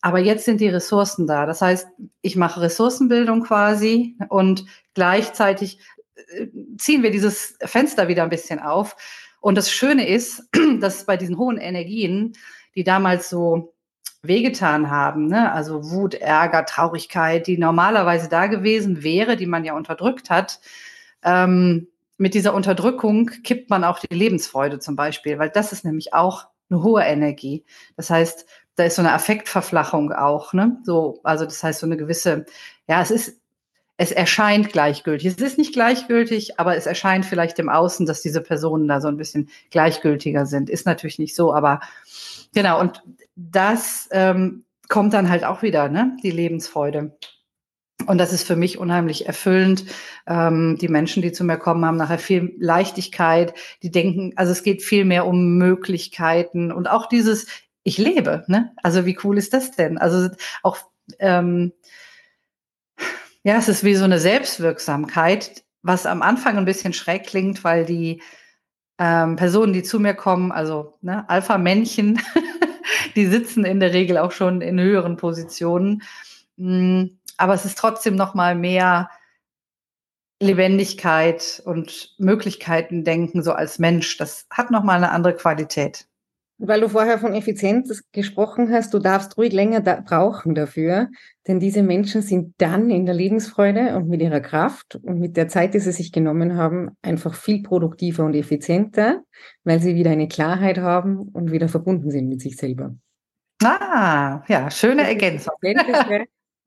aber 0.00 0.18
jetzt 0.18 0.44
sind 0.44 0.60
die 0.60 0.68
Ressourcen 0.68 1.26
da. 1.26 1.46
Das 1.46 1.60
heißt, 1.60 1.88
ich 2.22 2.36
mache 2.36 2.60
Ressourcenbildung 2.60 3.42
quasi 3.42 4.16
und 4.28 4.64
gleichzeitig 4.94 5.78
äh, 6.16 6.46
ziehen 6.78 7.02
wir 7.02 7.10
dieses 7.10 7.56
Fenster 7.62 8.08
wieder 8.08 8.22
ein 8.22 8.30
bisschen 8.30 8.58
auf. 8.58 8.96
Und 9.40 9.56
das 9.56 9.70
Schöne 9.70 10.08
ist, 10.08 10.48
dass 10.80 11.04
bei 11.04 11.16
diesen 11.16 11.38
hohen 11.38 11.58
Energien, 11.58 12.32
die 12.74 12.84
damals 12.84 13.28
so 13.30 13.74
wehgetan 14.22 14.90
haben, 14.90 15.26
ne? 15.26 15.52
also 15.52 15.90
Wut, 15.90 16.14
Ärger, 16.14 16.66
Traurigkeit, 16.66 17.46
die 17.46 17.58
normalerweise 17.58 18.28
da 18.28 18.46
gewesen 18.46 19.02
wäre, 19.02 19.36
die 19.36 19.46
man 19.46 19.64
ja 19.64 19.74
unterdrückt 19.74 20.30
hat, 20.30 20.60
ähm, 21.22 21.88
mit 22.18 22.34
dieser 22.34 22.52
Unterdrückung 22.54 23.30
kippt 23.44 23.70
man 23.70 23.82
auch 23.82 23.98
die 23.98 24.14
Lebensfreude 24.14 24.78
zum 24.78 24.94
Beispiel, 24.94 25.38
weil 25.38 25.48
das 25.48 25.72
ist 25.72 25.86
nämlich 25.86 26.12
auch 26.12 26.48
eine 26.68 26.82
hohe 26.82 27.02
Energie. 27.02 27.64
Das 27.96 28.10
heißt, 28.10 28.46
da 28.76 28.84
ist 28.84 28.96
so 28.96 29.02
eine 29.02 29.12
Affektverflachung 29.12 30.12
auch, 30.12 30.52
ne? 30.52 30.78
So, 30.84 31.20
also 31.24 31.44
das 31.46 31.62
heißt 31.62 31.80
so 31.80 31.86
eine 31.86 31.96
gewisse, 31.96 32.44
ja, 32.88 33.00
es 33.00 33.10
ist 33.10 33.39
es 34.00 34.12
erscheint 34.12 34.72
gleichgültig. 34.72 35.26
Es 35.26 35.42
ist 35.42 35.58
nicht 35.58 35.74
gleichgültig, 35.74 36.58
aber 36.58 36.74
es 36.74 36.86
erscheint 36.86 37.26
vielleicht 37.26 37.58
im 37.58 37.68
Außen, 37.68 38.06
dass 38.06 38.22
diese 38.22 38.40
Personen 38.40 38.88
da 38.88 38.98
so 38.98 39.08
ein 39.08 39.18
bisschen 39.18 39.50
gleichgültiger 39.70 40.46
sind. 40.46 40.70
Ist 40.70 40.86
natürlich 40.86 41.18
nicht 41.18 41.36
so, 41.36 41.52
aber 41.52 41.80
genau. 42.54 42.80
Und 42.80 43.02
das 43.36 44.08
ähm, 44.10 44.64
kommt 44.88 45.12
dann 45.12 45.28
halt 45.28 45.44
auch 45.44 45.60
wieder, 45.60 45.90
ne? 45.90 46.16
Die 46.22 46.30
Lebensfreude. 46.30 47.14
Und 48.06 48.16
das 48.16 48.32
ist 48.32 48.46
für 48.46 48.56
mich 48.56 48.78
unheimlich 48.78 49.26
erfüllend. 49.26 49.84
Ähm, 50.26 50.78
die 50.80 50.88
Menschen, 50.88 51.20
die 51.20 51.32
zu 51.32 51.44
mir 51.44 51.58
kommen, 51.58 51.84
haben 51.84 51.98
nachher 51.98 52.18
viel 52.18 52.54
Leichtigkeit. 52.58 53.52
Die 53.82 53.90
denken, 53.90 54.32
also 54.36 54.50
es 54.50 54.62
geht 54.62 54.82
viel 54.82 55.04
mehr 55.04 55.26
um 55.26 55.58
Möglichkeiten 55.58 56.72
und 56.72 56.88
auch 56.88 57.04
dieses, 57.06 57.48
ich 57.82 57.98
lebe. 57.98 58.44
Ne? 58.46 58.72
Also 58.82 59.04
wie 59.04 59.18
cool 59.24 59.36
ist 59.36 59.52
das 59.52 59.72
denn? 59.72 59.98
Also 59.98 60.30
auch 60.62 60.78
ähm, 61.18 61.74
ja, 63.42 63.56
es 63.56 63.68
ist 63.68 63.84
wie 63.84 63.94
so 63.94 64.04
eine 64.04 64.18
Selbstwirksamkeit, 64.18 65.64
was 65.82 66.06
am 66.06 66.22
Anfang 66.22 66.58
ein 66.58 66.64
bisschen 66.64 66.92
schräg 66.92 67.26
klingt, 67.26 67.64
weil 67.64 67.86
die 67.86 68.22
ähm, 68.98 69.36
Personen, 69.36 69.72
die 69.72 69.82
zu 69.82 69.98
mir 69.98 70.14
kommen, 70.14 70.52
also 70.52 70.98
ne, 71.00 71.28
Alpha-Männchen, 71.28 72.20
die 73.16 73.26
sitzen 73.26 73.64
in 73.64 73.80
der 73.80 73.94
Regel 73.94 74.18
auch 74.18 74.32
schon 74.32 74.60
in 74.60 74.78
höheren 74.78 75.16
Positionen. 75.16 76.02
Mm, 76.56 77.04
aber 77.38 77.54
es 77.54 77.64
ist 77.64 77.78
trotzdem 77.78 78.16
noch 78.16 78.34
mal 78.34 78.54
mehr 78.54 79.08
Lebendigkeit 80.42 81.62
und 81.64 82.14
Möglichkeiten 82.18 83.04
denken 83.04 83.42
so 83.42 83.52
als 83.52 83.78
Mensch. 83.78 84.18
Das 84.18 84.46
hat 84.50 84.70
noch 84.70 84.84
mal 84.84 84.96
eine 84.96 85.10
andere 85.10 85.34
Qualität. 85.34 86.06
Weil 86.62 86.82
du 86.82 86.90
vorher 86.90 87.18
von 87.18 87.32
Effizienz 87.32 88.04
gesprochen 88.12 88.70
hast, 88.70 88.92
du 88.92 88.98
darfst 88.98 89.38
ruhig 89.38 89.50
länger 89.50 89.80
da 89.80 90.02
brauchen 90.04 90.54
dafür, 90.54 91.08
denn 91.48 91.58
diese 91.58 91.82
Menschen 91.82 92.20
sind 92.20 92.54
dann 92.58 92.90
in 92.90 93.06
der 93.06 93.14
Lebensfreude 93.14 93.96
und 93.96 94.08
mit 94.08 94.20
ihrer 94.20 94.40
Kraft 94.40 94.96
und 94.96 95.20
mit 95.20 95.38
der 95.38 95.48
Zeit, 95.48 95.72
die 95.72 95.78
sie 95.78 95.92
sich 95.92 96.12
genommen 96.12 96.58
haben, 96.58 96.90
einfach 97.00 97.34
viel 97.34 97.62
produktiver 97.62 98.26
und 98.26 98.34
effizienter, 98.34 99.22
weil 99.64 99.80
sie 99.80 99.94
wieder 99.94 100.10
eine 100.10 100.28
Klarheit 100.28 100.76
haben 100.76 101.30
und 101.32 101.50
wieder 101.50 101.68
verbunden 101.68 102.10
sind 102.10 102.28
mit 102.28 102.42
sich 102.42 102.56
selber. 102.56 102.94
Ah, 103.62 104.42
ja, 104.46 104.70
schöne 104.70 105.08
Ergänzung. 105.08 105.54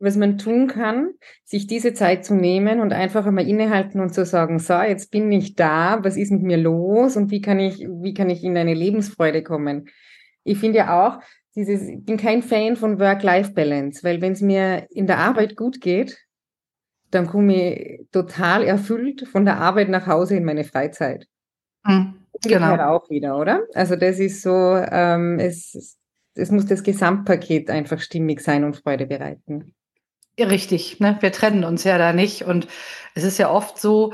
Was 0.03 0.17
man 0.17 0.37
tun 0.37 0.67
kann, 0.67 1.13
sich 1.45 1.65
diese 1.65 1.93
Zeit 1.93 2.25
zu 2.25 2.35
nehmen 2.35 2.81
und 2.81 2.91
einfach 2.91 3.25
einmal 3.25 3.47
innehalten 3.47 4.01
und 4.01 4.13
zu 4.13 4.25
sagen, 4.25 4.59
so, 4.59 4.73
jetzt 4.73 5.11
bin 5.11 5.31
ich 5.31 5.55
da, 5.55 6.03
was 6.03 6.17
ist 6.17 6.31
mit 6.31 6.43
mir 6.43 6.57
los 6.57 7.15
und 7.15 7.31
wie 7.31 7.39
kann 7.39 7.59
ich, 7.59 7.79
wie 7.79 8.13
kann 8.13 8.29
ich 8.29 8.43
in 8.43 8.57
eine 8.57 8.73
Lebensfreude 8.73 9.43
kommen? 9.43 9.87
Ich 10.43 10.57
finde 10.57 10.79
ja 10.79 11.07
auch, 11.07 11.21
dieses, 11.55 11.87
ich 11.87 12.03
bin 12.03 12.17
kein 12.17 12.43
Fan 12.43 12.75
von 12.75 12.99
Work-Life-Balance, 12.99 14.03
weil 14.03 14.21
wenn 14.21 14.33
es 14.33 14.41
mir 14.41 14.87
in 14.89 15.07
der 15.07 15.19
Arbeit 15.19 15.55
gut 15.55 15.79
geht, 15.79 16.19
dann 17.11 17.27
komme 17.27 17.73
ich 17.73 18.07
total 18.11 18.63
erfüllt 18.63 19.27
von 19.27 19.45
der 19.45 19.59
Arbeit 19.59 19.87
nach 19.87 20.07
Hause 20.07 20.35
in 20.35 20.43
meine 20.43 20.65
Freizeit. 20.65 21.27
Mhm, 21.85 22.15
genau. 22.43 22.65
Halt 22.65 22.81
auch 22.81 23.09
wieder, 23.09 23.37
oder? 23.37 23.61
Also 23.73 23.95
das 23.95 24.19
ist 24.19 24.41
so, 24.41 24.75
ähm, 24.75 25.39
es, 25.39 25.97
es 26.33 26.51
muss 26.51 26.65
das 26.65 26.83
Gesamtpaket 26.83 27.69
einfach 27.69 28.01
stimmig 28.01 28.41
sein 28.41 28.63
und 28.63 28.75
Freude 28.75 29.05
bereiten. 29.05 29.73
Richtig, 30.39 30.99
ne? 30.99 31.17
wir 31.19 31.31
trennen 31.31 31.63
uns 31.63 31.83
ja 31.83 31.97
da 31.97 32.13
nicht. 32.13 32.43
Und 32.43 32.67
es 33.13 33.23
ist 33.23 33.37
ja 33.37 33.49
oft 33.51 33.79
so, 33.79 34.13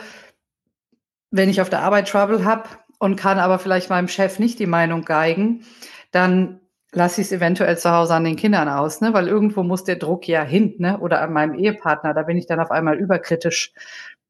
wenn 1.31 1.49
ich 1.49 1.61
auf 1.61 1.69
der 1.69 1.81
Arbeit 1.81 2.09
Trouble 2.09 2.43
habe 2.43 2.69
und 2.97 3.15
kann 3.15 3.39
aber 3.39 3.59
vielleicht 3.59 3.89
meinem 3.89 4.07
Chef 4.07 4.39
nicht 4.39 4.59
die 4.59 4.65
Meinung 4.65 5.03
geigen, 5.03 5.65
dann 6.11 6.59
lasse 6.91 7.21
ich 7.21 7.27
es 7.27 7.31
eventuell 7.31 7.77
zu 7.77 7.91
Hause 7.91 8.15
an 8.15 8.23
den 8.23 8.35
Kindern 8.35 8.67
aus, 8.67 8.99
ne? 8.99 9.13
weil 9.13 9.27
irgendwo 9.27 9.63
muss 9.63 9.83
der 9.83 9.95
Druck 9.95 10.27
ja 10.27 10.43
hin, 10.43 10.75
ne? 10.79 10.99
oder 10.99 11.21
an 11.21 11.33
meinem 11.33 11.53
Ehepartner, 11.53 12.13
da 12.13 12.23
bin 12.23 12.37
ich 12.37 12.47
dann 12.47 12.59
auf 12.59 12.71
einmal 12.71 12.97
überkritisch. 12.97 13.71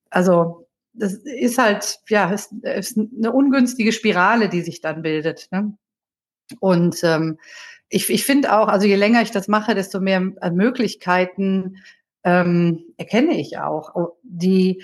Also 0.10 0.68
das 0.94 1.14
ist 1.14 1.58
halt, 1.58 2.00
ja, 2.10 2.30
ist, 2.32 2.52
ist 2.64 2.98
eine 2.98 3.32
ungünstige 3.32 3.94
Spirale, 3.94 4.50
die 4.50 4.62
sich 4.62 4.82
dann 4.82 5.02
bildet. 5.02 5.48
Ne? 5.52 5.74
Und 6.60 7.04
ähm, 7.04 7.38
ich, 7.90 8.10
ich 8.10 8.26
finde 8.26 8.58
auch, 8.58 8.68
also 8.68 8.88
je 8.88 8.96
länger 8.96 9.22
ich 9.22 9.32
das 9.32 9.48
mache, 9.48 9.76
desto 9.76 10.00
mehr 10.00 10.32
äh, 10.42 10.52
Möglichkeiten 10.52 11.78
ähm, 12.24 12.86
erkenne 12.98 13.40
ich 13.40 13.58
auch, 13.58 13.96
oh, 13.96 14.18
die 14.24 14.84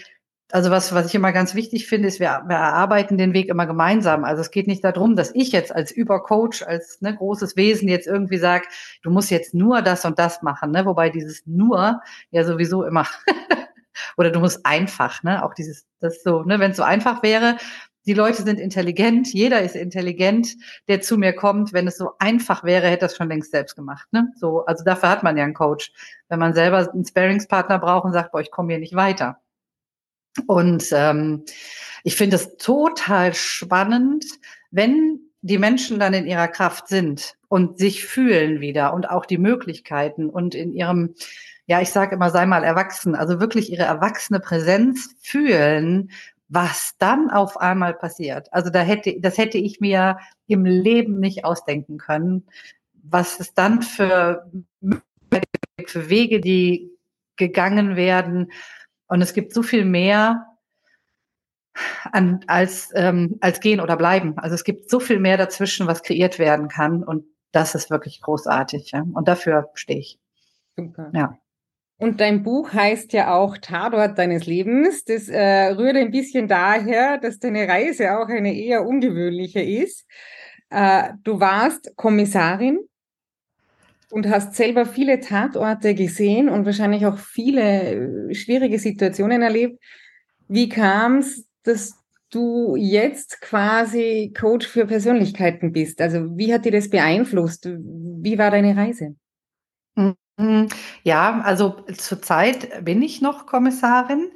also 0.52 0.70
was, 0.70 0.94
was 0.94 1.08
ich 1.08 1.16
immer 1.16 1.34
ganz 1.34 1.56
wichtig 1.56 1.88
finde, 1.88 2.08
ist, 2.08 2.20
wir, 2.20 2.44
wir 2.48 2.56
erarbeiten 2.56 3.18
den 3.18 3.34
Weg 3.34 3.50
immer 3.50 3.66
gemeinsam. 3.66 4.24
Also 4.24 4.42
es 4.42 4.52
geht 4.52 4.68
nicht 4.68 4.84
darum, 4.84 5.16
dass 5.16 5.34
ich 5.34 5.52
jetzt 5.52 5.76
als 5.76 5.92
Übercoach, 5.92 6.66
als 6.66 7.02
ne, 7.02 7.16
großes 7.16 7.56
Wesen 7.56 7.90
jetzt 7.90 8.08
irgendwie 8.08 8.38
sage, 8.38 8.66
du 9.02 9.10
musst 9.10 9.32
jetzt 9.32 9.54
nur 9.54 9.82
das 9.82 10.06
und 10.06 10.20
das 10.20 10.44
machen, 10.44 10.72
ne? 10.72 10.86
Wobei 10.86 11.10
dieses 11.10 11.46
nur 11.46 12.00
ja 12.30 12.44
sowieso 12.44 12.84
immer 12.84 13.08
oder 14.18 14.30
du 14.30 14.40
musst 14.40 14.66
einfach, 14.66 15.24
ne? 15.24 15.44
Auch 15.44 15.56
dieses, 15.56 15.88
das 16.00 16.22
so, 16.22 16.44
ne, 16.44 16.60
wenn 16.60 16.72
es 16.72 16.78
so 16.78 16.84
einfach 16.84 17.24
wäre, 17.24 17.58
die 18.06 18.14
Leute 18.14 18.44
sind 18.44 18.60
intelligent, 18.60 19.34
jeder 19.34 19.62
ist 19.62 19.76
intelligent, 19.76 20.56
der 20.88 21.02
zu 21.02 21.18
mir 21.18 21.34
kommt. 21.34 21.74
Wenn 21.74 21.88
es 21.88 21.98
so 21.98 22.12
einfach 22.20 22.64
wäre, 22.64 22.88
hätte 22.88 23.06
das 23.06 23.16
schon 23.16 23.30
längst 23.30 23.52
selbst 23.52 23.76
gemacht. 23.76 24.08
Ne? 24.12 24.32
So, 24.36 24.66
also 24.66 24.84
dafür 24.84 25.10
hat 25.10 25.24
man 25.24 25.38
ja 25.38 25.44
einen 25.44 25.54
Coach. 25.54 25.92
Wenn 26.30 26.40
man 26.40 26.54
selber 26.54 26.90
einen 26.92 27.06
Sparingspartner 27.06 27.80
braucht 27.80 28.06
und 28.06 28.14
sagt, 28.14 28.32
boah, 28.32 28.42
ich 28.42 28.52
komme 28.52 28.74
hier 28.74 28.80
nicht 28.80 28.96
weiter. 28.96 29.42
Und 30.48 30.86
ähm, 30.92 31.46
ich 32.04 32.16
finde 32.16 32.36
es 32.36 32.58
total 32.58 33.34
spannend, 33.34 34.26
wenn 34.70 35.20
die 35.42 35.58
Menschen 35.58 36.00
dann 36.00 36.14
in 36.14 36.26
ihrer 36.26 36.48
Kraft 36.48 36.88
sind 36.88 37.36
und 37.48 37.78
sich 37.78 38.06
fühlen 38.06 38.62
wieder 38.62 38.94
und 38.94 39.10
auch 39.10 39.26
die 39.26 39.38
Möglichkeiten 39.38 40.30
und 40.30 40.56
in 40.56 40.74
ihrem, 40.74 41.16
ja, 41.68 41.82
ich 41.82 41.92
sage 41.92 42.16
immer, 42.16 42.32
sei 42.32 42.46
mal 42.46 42.64
erwachsen, 42.64 43.16
also 43.16 43.40
wirklich 43.40 43.72
ihre 43.72 43.84
erwachsene 43.84 44.40
Präsenz 44.40 45.16
fühlen, 45.22 46.10
was 46.48 46.96
dann 47.00 47.30
auf 47.30 47.58
einmal 47.58 47.94
passiert. 47.94 48.52
Also 48.54 48.70
da 48.70 48.82
hätte, 48.82 49.20
das 49.20 49.38
hätte 49.38 49.58
ich 49.58 49.80
mir 49.80 50.20
im 50.48 50.66
Leben 50.66 51.20
nicht 51.20 51.44
ausdenken 51.44 51.98
können, 51.98 52.46
was 52.94 53.40
es 53.40 53.54
dann 53.54 53.82
für, 53.82 54.50
für 55.86 56.10
Wege, 56.10 56.40
die 56.40 56.92
gegangen 57.36 57.96
werden, 57.96 58.52
und 59.08 59.22
es 59.22 59.34
gibt 59.34 59.54
so 59.54 59.64
viel 59.64 59.86
mehr 59.86 60.46
an, 62.12 62.40
als, 62.48 62.92
ähm, 62.96 63.38
als 63.42 63.60
gehen 63.60 63.80
oder 63.80 63.98
bleiben. 63.98 64.38
Also 64.38 64.56
es 64.56 64.64
gibt 64.64 64.90
so 64.90 65.00
viel 65.00 65.20
mehr 65.20 65.38
dazwischen, 65.38 65.88
was 65.88 66.04
kreiert 66.04 66.40
werden 66.40 66.70
kann. 66.70 67.04
Und 67.04 67.26
das 67.52 67.76
ist 67.76 67.90
wirklich 67.90 68.22
großartig. 68.22 68.92
Ja? 68.92 69.04
Und 69.14 69.28
dafür 69.28 69.70
stehe 69.74 70.00
ich. 70.00 70.20
Super. 70.76 71.12
Ja. 71.14 71.38
Und 71.98 72.20
dein 72.20 72.44
Buch 72.44 72.74
heißt 72.74 73.14
ja 73.14 73.34
auch 73.34 73.58
Tatort 73.58 74.18
deines 74.18 74.46
Lebens. 74.46 75.06
Das 75.06 75.30
äh, 75.30 75.68
rührt 75.68 75.96
ein 75.96 76.12
bisschen 76.12 76.48
daher, 76.48 77.18
dass 77.18 77.40
deine 77.40 77.68
Reise 77.68 78.18
auch 78.18 78.28
eine 78.28 78.54
eher 78.54 78.86
ungewöhnliche 78.86 79.62
ist. 79.62 80.06
Äh, 80.70 81.14
du 81.24 81.40
warst 81.40 81.96
Kommissarin 81.96 82.80
und 84.10 84.30
hast 84.30 84.56
selber 84.56 84.86
viele 84.86 85.22
Tatorte 85.22 85.96
gesehen 85.96 86.50
und 86.50 86.66
wahrscheinlich 86.66 87.06
auch 87.06 87.18
viele 87.18 88.30
äh, 88.30 88.36
schwierige 88.36 88.78
Situationen 88.78 89.42
erlebt. 89.42 89.82
Wie 90.50 90.68
kam 90.68 91.20
es, 91.20 91.48
dass 91.64 91.96
du 92.30 92.76
jetzt 92.76 93.40
quasi 93.40 94.34
Coach 94.38 94.68
für 94.68 94.86
Persönlichkeiten 94.86 95.72
bist? 95.72 96.02
Also 96.02 96.38
wie 96.38 96.54
hat 96.54 96.66
dir 96.66 96.74
das 96.74 96.90
beeinflusst? 96.90 97.68
Wie 97.68 98.38
war 98.38 98.52
deine 98.52 98.76
Reise? 98.76 99.16
Mhm. 99.96 100.16
Ja, 101.04 101.42
also 101.42 101.78
zurzeit 101.98 102.84
bin 102.84 103.02
ich 103.02 103.22
noch 103.22 103.46
Kommissarin 103.46 104.32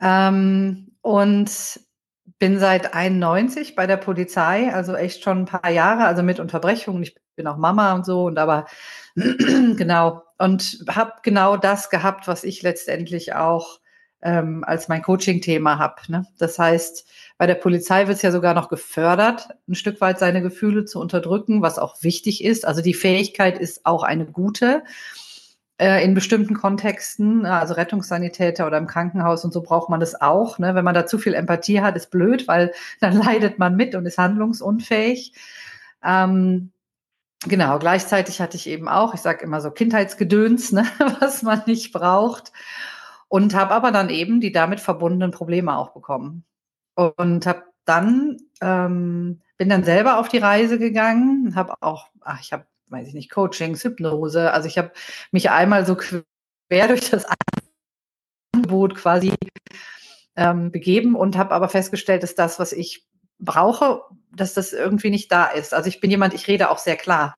ähm, 0.00 0.92
und 1.02 1.80
bin 2.38 2.58
seit 2.58 2.94
91 2.94 3.74
bei 3.76 3.86
der 3.86 3.96
Polizei, 3.98 4.72
also 4.72 4.94
echt 4.94 5.22
schon 5.22 5.40
ein 5.42 5.46
paar 5.46 5.70
Jahre, 5.70 6.06
also 6.06 6.22
mit 6.22 6.40
Unterbrechungen. 6.40 7.02
Ich 7.02 7.16
bin 7.36 7.46
auch 7.46 7.56
Mama 7.56 7.94
und 7.94 8.04
so 8.04 8.24
und 8.24 8.38
aber 8.38 8.66
genau 9.14 10.22
und 10.38 10.84
habe 10.88 11.12
genau 11.22 11.56
das 11.56 11.88
gehabt, 11.90 12.28
was 12.28 12.44
ich 12.44 12.62
letztendlich 12.62 13.34
auch 13.34 13.78
ähm, 14.26 14.64
als 14.64 14.88
mein 14.88 15.02
Coaching-Thema 15.02 15.78
habe. 15.78 16.02
Ne? 16.08 16.26
Das 16.36 16.58
heißt, 16.58 17.06
bei 17.38 17.46
der 17.46 17.54
Polizei 17.54 18.08
wird 18.08 18.16
es 18.16 18.22
ja 18.22 18.32
sogar 18.32 18.54
noch 18.54 18.68
gefördert, 18.68 19.48
ein 19.68 19.76
Stück 19.76 20.00
weit 20.00 20.18
seine 20.18 20.42
Gefühle 20.42 20.84
zu 20.84 21.00
unterdrücken, 21.00 21.62
was 21.62 21.78
auch 21.78 22.02
wichtig 22.02 22.42
ist. 22.42 22.66
Also 22.66 22.82
die 22.82 22.94
Fähigkeit 22.94 23.56
ist 23.56 23.86
auch 23.86 24.02
eine 24.02 24.26
gute 24.26 24.82
äh, 25.78 26.02
in 26.04 26.14
bestimmten 26.14 26.54
Kontexten, 26.54 27.46
also 27.46 27.74
Rettungssanitäter 27.74 28.66
oder 28.66 28.78
im 28.78 28.88
Krankenhaus 28.88 29.44
und 29.44 29.52
so 29.52 29.62
braucht 29.62 29.90
man 29.90 30.00
das 30.00 30.20
auch. 30.20 30.58
Ne? 30.58 30.74
Wenn 30.74 30.84
man 30.84 30.94
da 30.94 31.06
zu 31.06 31.18
viel 31.18 31.34
Empathie 31.34 31.80
hat, 31.80 31.94
ist 31.94 32.10
blöd, 32.10 32.48
weil 32.48 32.72
dann 33.00 33.16
leidet 33.16 33.60
man 33.60 33.76
mit 33.76 33.94
und 33.94 34.06
ist 34.06 34.18
handlungsunfähig. 34.18 35.32
Ähm, 36.04 36.72
Genau, 37.46 37.78
gleichzeitig 37.78 38.40
hatte 38.40 38.56
ich 38.56 38.66
eben 38.66 38.88
auch, 38.88 39.14
ich 39.14 39.20
sage 39.20 39.44
immer 39.44 39.60
so 39.60 39.70
Kindheitsgedöns, 39.70 40.72
ne, 40.72 40.84
was 41.20 41.42
man 41.42 41.62
nicht 41.66 41.92
braucht. 41.92 42.50
Und 43.28 43.54
habe 43.54 43.74
aber 43.74 43.90
dann 43.90 44.08
eben 44.08 44.40
die 44.40 44.52
damit 44.52 44.80
verbundenen 44.80 45.32
Probleme 45.32 45.76
auch 45.76 45.92
bekommen. 45.92 46.44
Und 46.94 47.46
habe 47.46 47.64
dann, 47.84 48.36
ähm, 48.60 49.40
bin 49.56 49.68
dann 49.68 49.84
selber 49.84 50.18
auf 50.18 50.28
die 50.28 50.38
Reise 50.38 50.78
gegangen, 50.78 51.54
habe 51.54 51.74
auch, 51.80 52.08
ach, 52.20 52.40
ich 52.40 52.52
habe, 52.52 52.66
weiß 52.88 53.08
ich 53.08 53.14
nicht, 53.14 53.30
Coachings, 53.30 53.82
Hypnose. 53.84 54.52
Also 54.52 54.68
ich 54.68 54.78
habe 54.78 54.92
mich 55.32 55.50
einmal 55.50 55.86
so 55.86 55.96
quer 55.96 56.88
durch 56.88 57.10
das 57.10 57.26
Angebot 58.54 58.94
quasi 58.94 59.34
ähm, 60.36 60.70
begeben 60.70 61.14
und 61.14 61.36
habe 61.36 61.54
aber 61.54 61.68
festgestellt, 61.68 62.22
dass 62.22 62.34
das, 62.34 62.58
was 62.58 62.72
ich 62.72 63.06
brauche, 63.38 64.02
dass 64.32 64.54
das 64.54 64.72
irgendwie 64.72 65.10
nicht 65.10 65.30
da 65.32 65.46
ist. 65.46 65.74
Also 65.74 65.88
ich 65.88 66.00
bin 66.00 66.10
jemand, 66.10 66.34
ich 66.34 66.48
rede 66.48 66.70
auch 66.70 66.78
sehr 66.78 66.96
klar. 66.96 67.34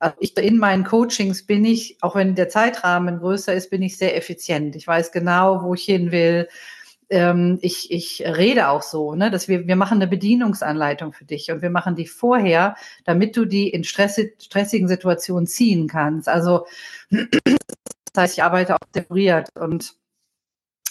Also 0.00 0.16
ich, 0.18 0.36
in 0.38 0.56
meinen 0.56 0.84
Coachings 0.84 1.44
bin 1.44 1.64
ich, 1.64 1.98
auch 2.00 2.16
wenn 2.16 2.34
der 2.34 2.48
Zeitrahmen 2.48 3.18
größer 3.18 3.52
ist, 3.52 3.70
bin 3.70 3.82
ich 3.82 3.98
sehr 3.98 4.16
effizient. 4.16 4.74
Ich 4.74 4.86
weiß 4.86 5.12
genau, 5.12 5.62
wo 5.62 5.74
ich 5.74 5.84
hin 5.84 6.10
will. 6.10 6.48
Ähm, 7.10 7.58
ich, 7.60 7.90
ich 7.90 8.22
rede 8.24 8.70
auch 8.70 8.80
so, 8.82 9.14
ne, 9.14 9.30
dass 9.30 9.46
wir, 9.46 9.66
wir 9.66 9.76
machen 9.76 9.96
eine 9.96 10.06
Bedienungsanleitung 10.06 11.12
für 11.12 11.26
dich 11.26 11.52
und 11.52 11.60
wir 11.60 11.68
machen 11.68 11.96
die 11.96 12.06
vorher, 12.06 12.76
damit 13.04 13.36
du 13.36 13.44
die 13.44 13.68
in 13.68 13.84
stressigen 13.84 14.88
Situationen 14.88 15.46
ziehen 15.46 15.86
kannst. 15.86 16.28
Also 16.28 16.66
das 17.10 18.16
heißt, 18.16 18.38
ich 18.38 18.42
arbeite 18.42 18.76
auch 18.76 18.86
separiert 18.94 19.50
und 19.54 19.99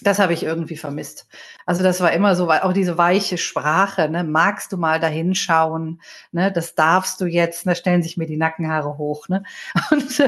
das 0.02 0.20
habe 0.20 0.34
ich 0.34 0.44
irgendwie 0.44 0.78
vermisst. 0.78 1.28
Also 1.66 1.84
das 1.84 2.02
war 2.02 2.12
immer 2.12 2.36
so, 2.36 2.50
auch 2.50 2.74
diese 2.74 2.98
weiche 2.98 3.38
Sprache, 3.38 4.10
ne? 4.10 4.24
magst 4.24 4.72
du 4.72 4.78
mal 4.78 5.00
da 5.00 5.08
hinschauen, 5.08 6.02
ne? 6.32 6.52
das 6.52 6.76
darfst 6.76 7.20
du 7.22 7.26
jetzt, 7.26 7.66
da 7.66 7.72
ne? 7.72 7.76
stellen 7.76 8.04
sich 8.04 8.18
mir 8.18 8.28
die 8.28 8.38
Nackenhaare 8.38 8.98
hoch. 8.98 9.28
Ne? 9.28 9.44
Und 9.92 10.24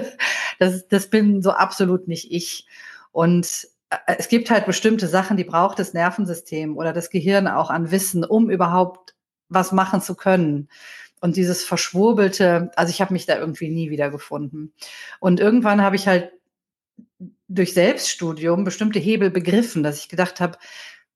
das, 0.60 0.88
das 0.88 1.10
bin 1.10 1.42
so 1.42 1.51
absolut 1.51 2.08
nicht 2.08 2.32
ich. 2.32 2.68
Und 3.12 3.68
äh, 3.90 3.98
es 4.18 4.28
gibt 4.28 4.50
halt 4.50 4.66
bestimmte 4.66 5.08
Sachen, 5.08 5.38
die 5.38 5.44
braucht 5.44 5.80
das 5.80 5.94
Nervensystem 5.94 6.78
oder 6.78 6.94
das 6.94 7.10
Gehirn 7.10 7.48
auch 7.48 7.70
an 7.70 7.92
Wissen, 7.92 8.24
um 8.24 8.50
überhaupt 8.50 9.16
was 9.50 9.72
machen 9.72 10.01
zu 10.01 10.16
können. 10.16 10.70
Und 11.20 11.36
dieses 11.36 11.63
verschwurbelte, 11.63 12.72
also 12.75 12.90
ich 12.90 13.00
habe 13.00 13.13
mich 13.13 13.28
da 13.28 13.38
irgendwie 13.38 13.70
nie 13.70 13.92
wieder 13.92 14.10
gefunden. 14.10 14.74
Und 15.20 15.40
irgendwann 15.40 15.84
habe 15.84 15.96
ich 15.96 16.08
halt 16.08 16.32
durch 17.53 17.74
Selbststudium 17.74 18.63
bestimmte 18.63 19.00
Hebel 19.00 19.29
begriffen, 19.29 19.84
dass 19.84 20.00
ich 20.00 20.10
gedacht 20.10 20.39
habe, 20.39 20.58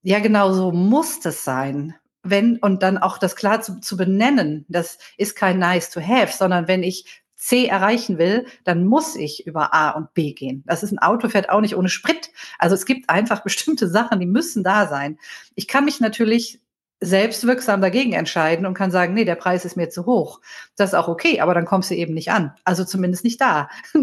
ja, 0.02 0.20
genau 0.20 0.52
so 0.52 0.70
muss 0.70 1.20
das 1.20 1.44
sein. 1.44 1.94
Wenn, 2.22 2.58
und 2.58 2.82
dann 2.82 2.98
auch 2.98 3.18
das 3.18 3.36
klar 3.36 3.62
zu, 3.62 3.80
zu 3.80 3.96
benennen, 3.96 4.64
das 4.68 4.98
ist 5.16 5.36
kein 5.36 5.58
nice 5.58 5.90
to 5.90 6.00
have, 6.00 6.32
sondern 6.36 6.68
wenn 6.68 6.82
ich 6.82 7.22
C 7.36 7.66
erreichen 7.66 8.18
will, 8.18 8.46
dann 8.64 8.86
muss 8.86 9.14
ich 9.14 9.46
über 9.46 9.72
A 9.74 9.90
und 9.90 10.14
B 10.14 10.32
gehen. 10.32 10.64
Das 10.66 10.82
ist 10.82 10.90
ein 10.90 10.98
Auto, 10.98 11.28
fährt 11.28 11.50
auch 11.50 11.60
nicht 11.60 11.76
ohne 11.76 11.88
Sprit. 11.88 12.30
Also 12.58 12.74
es 12.74 12.86
gibt 12.86 13.08
einfach 13.08 13.42
bestimmte 13.44 13.88
Sachen, 13.88 14.20
die 14.20 14.26
müssen 14.26 14.64
da 14.64 14.88
sein. 14.88 15.18
Ich 15.54 15.68
kann 15.68 15.84
mich 15.84 16.00
natürlich 16.00 16.60
selbstwirksam 17.06 17.80
dagegen 17.80 18.12
entscheiden 18.12 18.66
und 18.66 18.74
kann 18.74 18.90
sagen, 18.90 19.14
nee, 19.14 19.24
der 19.24 19.36
Preis 19.36 19.64
ist 19.64 19.76
mir 19.76 19.88
zu 19.88 20.06
hoch. 20.06 20.40
Das 20.74 20.90
ist 20.90 20.94
auch 20.94 21.08
okay, 21.08 21.40
aber 21.40 21.54
dann 21.54 21.64
kommst 21.64 21.90
du 21.90 21.94
eben 21.94 22.14
nicht 22.14 22.32
an. 22.32 22.52
Also 22.64 22.84
zumindest 22.84 23.22
nicht 23.22 23.40
da. 23.40 23.68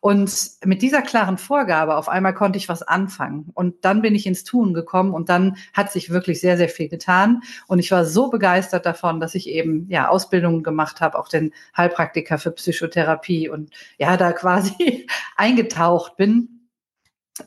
und 0.00 0.32
mit 0.64 0.82
dieser 0.82 1.02
klaren 1.02 1.38
Vorgabe 1.38 1.96
auf 1.96 2.08
einmal 2.08 2.34
konnte 2.34 2.58
ich 2.58 2.68
was 2.68 2.82
anfangen. 2.82 3.50
Und 3.54 3.84
dann 3.84 4.02
bin 4.02 4.16
ich 4.16 4.26
ins 4.26 4.42
Tun 4.42 4.74
gekommen 4.74 5.14
und 5.14 5.28
dann 5.28 5.56
hat 5.72 5.92
sich 5.92 6.10
wirklich 6.10 6.40
sehr, 6.40 6.56
sehr 6.56 6.68
viel 6.68 6.88
getan. 6.88 7.42
Und 7.68 7.78
ich 7.78 7.92
war 7.92 8.04
so 8.04 8.30
begeistert 8.30 8.84
davon, 8.84 9.20
dass 9.20 9.36
ich 9.36 9.48
eben 9.48 9.86
ja 9.88 10.08
Ausbildungen 10.08 10.64
gemacht 10.64 11.00
habe, 11.00 11.18
auch 11.18 11.28
den 11.28 11.52
Heilpraktiker 11.76 12.38
für 12.38 12.50
Psychotherapie 12.50 13.48
und 13.48 13.70
ja, 13.96 14.16
da 14.16 14.32
quasi 14.32 15.06
eingetaucht 15.36 16.16
bin. 16.16 16.68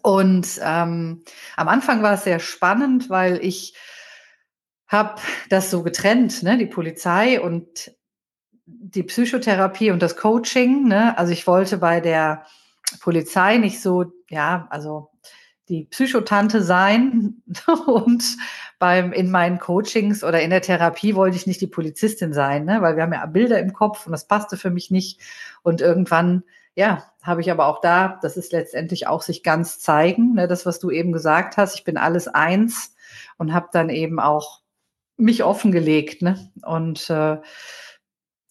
Und 0.01 0.47
ähm, 0.63 1.23
am 1.57 1.67
Anfang 1.67 2.01
war 2.01 2.13
es 2.13 2.23
sehr 2.23 2.39
spannend, 2.39 3.09
weil 3.09 3.43
ich 3.43 3.73
habe 4.91 5.21
das 5.49 5.71
so 5.71 5.83
getrennt, 5.83 6.43
ne, 6.43 6.57
die 6.57 6.65
Polizei 6.65 7.39
und 7.39 7.91
die 8.65 9.03
Psychotherapie 9.03 9.91
und 9.91 10.01
das 10.01 10.17
Coaching. 10.17 10.87
Ne? 10.87 11.17
Also 11.17 11.31
ich 11.31 11.47
wollte 11.47 11.77
bei 11.77 12.01
der 12.01 12.45
Polizei 12.99 13.57
nicht 13.57 13.81
so, 13.81 14.11
ja, 14.29 14.67
also 14.69 15.09
die 15.69 15.85
Psychotante 15.85 16.61
sein 16.61 17.41
und 17.87 18.37
beim 18.79 19.13
in 19.13 19.31
meinen 19.31 19.59
Coachings 19.59 20.23
oder 20.23 20.41
in 20.41 20.49
der 20.49 20.61
Therapie 20.61 21.15
wollte 21.15 21.37
ich 21.37 21.47
nicht 21.47 21.61
die 21.61 21.67
Polizistin 21.67 22.33
sein, 22.33 22.65
ne? 22.65 22.81
weil 22.81 22.97
wir 22.97 23.03
haben 23.03 23.13
ja 23.13 23.25
Bilder 23.25 23.59
im 23.59 23.71
Kopf 23.71 24.05
und 24.05 24.11
das 24.11 24.27
passte 24.27 24.57
für 24.57 24.71
mich 24.71 24.91
nicht. 24.91 25.21
Und 25.63 25.79
irgendwann, 25.79 26.43
ja, 26.75 27.05
habe 27.21 27.39
ich 27.41 27.51
aber 27.51 27.67
auch 27.67 27.79
da, 27.79 28.19
das 28.21 28.35
ist 28.35 28.51
letztendlich 28.51 29.07
auch 29.07 29.21
sich 29.21 29.43
ganz 29.43 29.79
zeigen, 29.79 30.33
ne? 30.33 30.47
das 30.47 30.65
was 30.65 30.79
du 30.79 30.89
eben 30.89 31.13
gesagt 31.13 31.55
hast, 31.55 31.75
ich 31.75 31.85
bin 31.85 31.95
alles 31.95 32.27
eins 32.27 32.95
und 33.37 33.53
habe 33.53 33.69
dann 33.71 33.89
eben 33.89 34.19
auch 34.19 34.60
mich 35.21 35.43
offengelegt. 35.43 36.21
Ne? 36.21 36.51
Und 36.63 37.09
äh, 37.09 37.37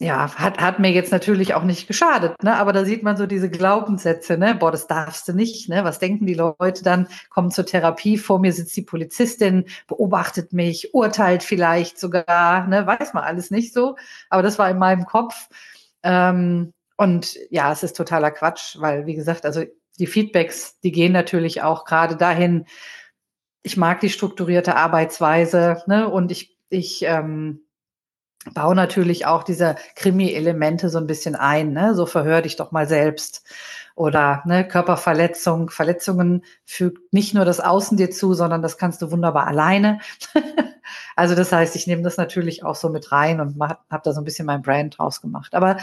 ja, 0.03 0.35
hat, 0.35 0.59
hat 0.59 0.79
mir 0.79 0.91
jetzt 0.93 1.13
natürlich 1.13 1.53
auch 1.53 1.63
nicht 1.63 1.87
geschadet, 1.87 2.43
ne? 2.43 2.57
Aber 2.57 2.73
da 2.73 2.87
sieht 2.87 3.03
man 3.03 3.19
so 3.19 3.27
diese 3.27 3.51
Glaubenssätze, 3.51 4.39
ne? 4.39 4.55
Boah, 4.55 4.73
das 4.73 4.87
darfst 4.87 5.29
du 5.29 5.35
nicht, 5.35 5.69
ne? 5.69 5.85
Was 5.85 5.99
denken 5.99 6.25
die 6.25 6.33
Leute 6.33 6.83
dann? 6.83 7.07
Kommen 7.29 7.51
zur 7.51 7.67
Therapie, 7.67 8.17
vor 8.17 8.39
mir 8.39 8.55
sitzt 8.55 8.75
die 8.79 8.83
Polizistin, 8.83 9.67
beobachtet 9.89 10.55
mich, 10.55 10.95
urteilt 10.95 11.43
vielleicht 11.43 12.01
sogar, 12.01 12.67
ne? 12.67 12.87
Weiß 12.87 13.13
man 13.13 13.25
alles 13.25 13.51
nicht 13.51 13.75
so. 13.75 13.97
Aber 14.31 14.43
das 14.43 14.59
war 14.59 14.71
in 14.71 14.79
meinem 14.79 15.05
Kopf. 15.05 15.49
Ähm, 16.03 16.73
und 16.97 17.37
ja, 17.51 17.71
es 17.71 17.83
ist 17.83 17.95
totaler 17.95 18.31
Quatsch, 18.31 18.77
weil, 18.81 19.05
wie 19.05 19.15
gesagt, 19.15 19.45
also 19.45 19.65
die 19.99 20.07
Feedbacks, 20.07 20.81
die 20.81 20.93
gehen 20.93 21.13
natürlich 21.13 21.61
auch 21.61 21.85
gerade 21.85 22.17
dahin, 22.17 22.65
ich 23.63 23.77
mag 23.77 24.01
die 24.01 24.09
strukturierte 24.09 24.77
Arbeitsweise, 24.77 25.83
ne? 25.87 26.09
Und 26.09 26.33
ich 26.33 26.57
ich 26.71 27.03
ähm, 27.03 27.61
baue 28.55 28.75
natürlich 28.75 29.27
auch 29.27 29.43
diese 29.43 29.77
Krimi-Elemente 29.97 30.89
so 30.89 30.99
ein 30.99 31.07
bisschen 31.07 31.37
ein. 31.37 31.73
Ne? 31.73 31.95
So 31.95 32.07
verhör 32.07 32.43
dich 32.43 32.57
doch 32.57 32.73
mal 32.73 32.89
selbst. 32.89 33.45
Oder 33.95 34.43
ne, 34.47 34.67
Körperverletzung. 34.67 35.69
Verletzungen 35.69 36.43
fügt 36.65 37.13
nicht 37.13 37.35
nur 37.35 37.45
das 37.45 37.61
Außen 37.61 37.99
dir 37.99 38.11
zu, 38.11 38.33
sondern 38.33 38.63
das 38.63 38.79
kannst 38.79 39.03
du 39.03 39.11
wunderbar 39.11 39.47
alleine. 39.47 39.99
also 41.17 41.35
das 41.35 41.53
heißt, 41.53 41.77
ich 41.77 41.87
nehme 41.87 42.03
das 42.03 42.17
natürlich 42.17 42.65
auch 42.65 42.77
so 42.77 42.89
mit 42.89 43.13
rein 43.13 43.41
und 43.41 43.61
habe 43.61 44.01
da 44.03 44.13
so 44.15 44.21
ein 44.21 44.25
bisschen 44.25 44.47
mein 44.47 44.63
Brand 44.63 44.97
draus 44.97 45.21
gemacht. 45.21 45.55
Aber 45.55 45.77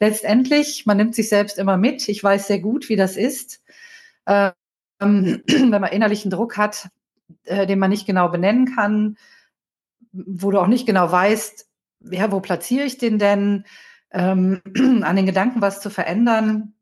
letztendlich, 0.00 0.84
man 0.84 0.98
nimmt 0.98 1.14
sich 1.14 1.30
selbst 1.30 1.56
immer 1.56 1.78
mit. 1.78 2.06
Ich 2.08 2.22
weiß 2.22 2.46
sehr 2.46 2.60
gut, 2.60 2.90
wie 2.90 2.96
das 2.96 3.16
ist. 3.16 3.62
Ähm, 4.26 4.52
wenn 5.00 5.70
man 5.70 5.84
innerlichen 5.84 6.30
Druck 6.30 6.58
hat, 6.58 6.90
äh, 7.44 7.66
den 7.66 7.78
man 7.78 7.90
nicht 7.90 8.06
genau 8.06 8.28
benennen 8.28 8.74
kann, 8.74 9.16
wo 10.12 10.50
du 10.50 10.58
auch 10.58 10.66
nicht 10.66 10.86
genau 10.86 11.10
weißt, 11.10 11.68
ja, 12.10 12.30
wo 12.32 12.40
platziere 12.40 12.84
ich 12.84 12.98
den 12.98 13.18
denn, 13.18 13.64
ähm, 14.10 14.62
an 15.02 15.16
den 15.16 15.26
Gedanken 15.26 15.60
was 15.60 15.80
zu 15.80 15.90
verändern, 15.90 16.74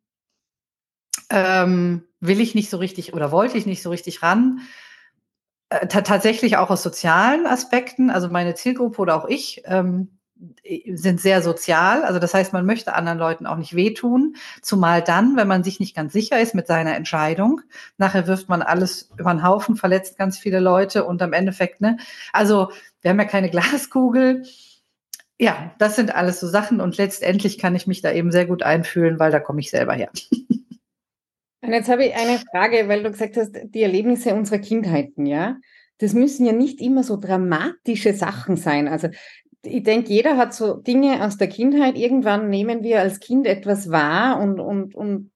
ähm, 1.30 2.04
will 2.20 2.40
ich 2.40 2.54
nicht 2.54 2.70
so 2.70 2.78
richtig 2.78 3.14
oder 3.14 3.32
wollte 3.32 3.56
ich 3.56 3.66
nicht 3.66 3.82
so 3.82 3.90
richtig 3.90 4.22
ran. 4.22 4.60
Äh, 5.68 5.86
tatsächlich 5.86 6.56
auch 6.56 6.70
aus 6.70 6.82
sozialen 6.82 7.46
Aspekten, 7.46 8.10
also 8.10 8.28
meine 8.28 8.54
Zielgruppe 8.54 9.00
oder 9.00 9.16
auch 9.16 9.28
ich, 9.28 9.62
ähm, 9.64 10.19
sind 10.94 11.20
sehr 11.20 11.42
sozial. 11.42 12.02
Also 12.04 12.18
das 12.18 12.34
heißt, 12.34 12.52
man 12.52 12.66
möchte 12.66 12.94
anderen 12.94 13.18
Leuten 13.18 13.46
auch 13.46 13.56
nicht 13.56 13.74
wehtun, 13.74 14.36
zumal 14.62 15.02
dann, 15.02 15.36
wenn 15.36 15.48
man 15.48 15.64
sich 15.64 15.80
nicht 15.80 15.94
ganz 15.94 16.12
sicher 16.12 16.40
ist 16.40 16.54
mit 16.54 16.66
seiner 16.66 16.96
Entscheidung. 16.96 17.60
Nachher 17.98 18.26
wirft 18.26 18.48
man 18.48 18.62
alles 18.62 19.10
über 19.18 19.32
den 19.32 19.42
Haufen, 19.42 19.76
verletzt 19.76 20.18
ganz 20.18 20.38
viele 20.38 20.60
Leute 20.60 21.04
und 21.04 21.22
am 21.22 21.32
Endeffekt, 21.32 21.80
ne? 21.80 21.98
Also 22.32 22.70
wir 23.02 23.10
haben 23.10 23.18
ja 23.18 23.24
keine 23.24 23.50
Glaskugel. 23.50 24.44
Ja, 25.38 25.74
das 25.78 25.96
sind 25.96 26.14
alles 26.14 26.40
so 26.40 26.46
Sachen 26.46 26.80
und 26.80 26.96
letztendlich 26.96 27.58
kann 27.58 27.74
ich 27.74 27.86
mich 27.86 28.02
da 28.02 28.12
eben 28.12 28.30
sehr 28.30 28.46
gut 28.46 28.62
einfühlen, 28.62 29.18
weil 29.18 29.30
da 29.30 29.40
komme 29.40 29.60
ich 29.60 29.70
selber 29.70 29.94
her. 29.94 30.10
Und 31.62 31.74
jetzt 31.74 31.90
habe 31.90 32.06
ich 32.06 32.14
eine 32.14 32.38
Frage, 32.38 32.88
weil 32.88 33.02
du 33.02 33.10
gesagt 33.10 33.36
hast, 33.36 33.52
die 33.52 33.82
Erlebnisse 33.82 34.34
unserer 34.34 34.58
Kindheiten, 34.58 35.26
ja 35.26 35.56
das 36.00 36.14
müssen 36.14 36.46
ja 36.46 36.52
nicht 36.52 36.80
immer 36.80 37.04
so 37.04 37.18
dramatische 37.18 38.14
Sachen 38.14 38.56
sein. 38.56 38.88
Also 38.88 39.08
ich 39.62 39.82
denke, 39.82 40.08
jeder 40.10 40.36
hat 40.36 40.54
so 40.54 40.74
Dinge 40.74 41.24
aus 41.24 41.36
der 41.36 41.48
Kindheit. 41.48 41.96
Irgendwann 41.96 42.48
nehmen 42.48 42.82
wir 42.82 43.00
als 43.00 43.20
Kind 43.20 43.46
etwas 43.46 43.90
wahr 43.90 44.40
und, 44.40 44.58
und, 44.58 44.94
und, 44.94 45.30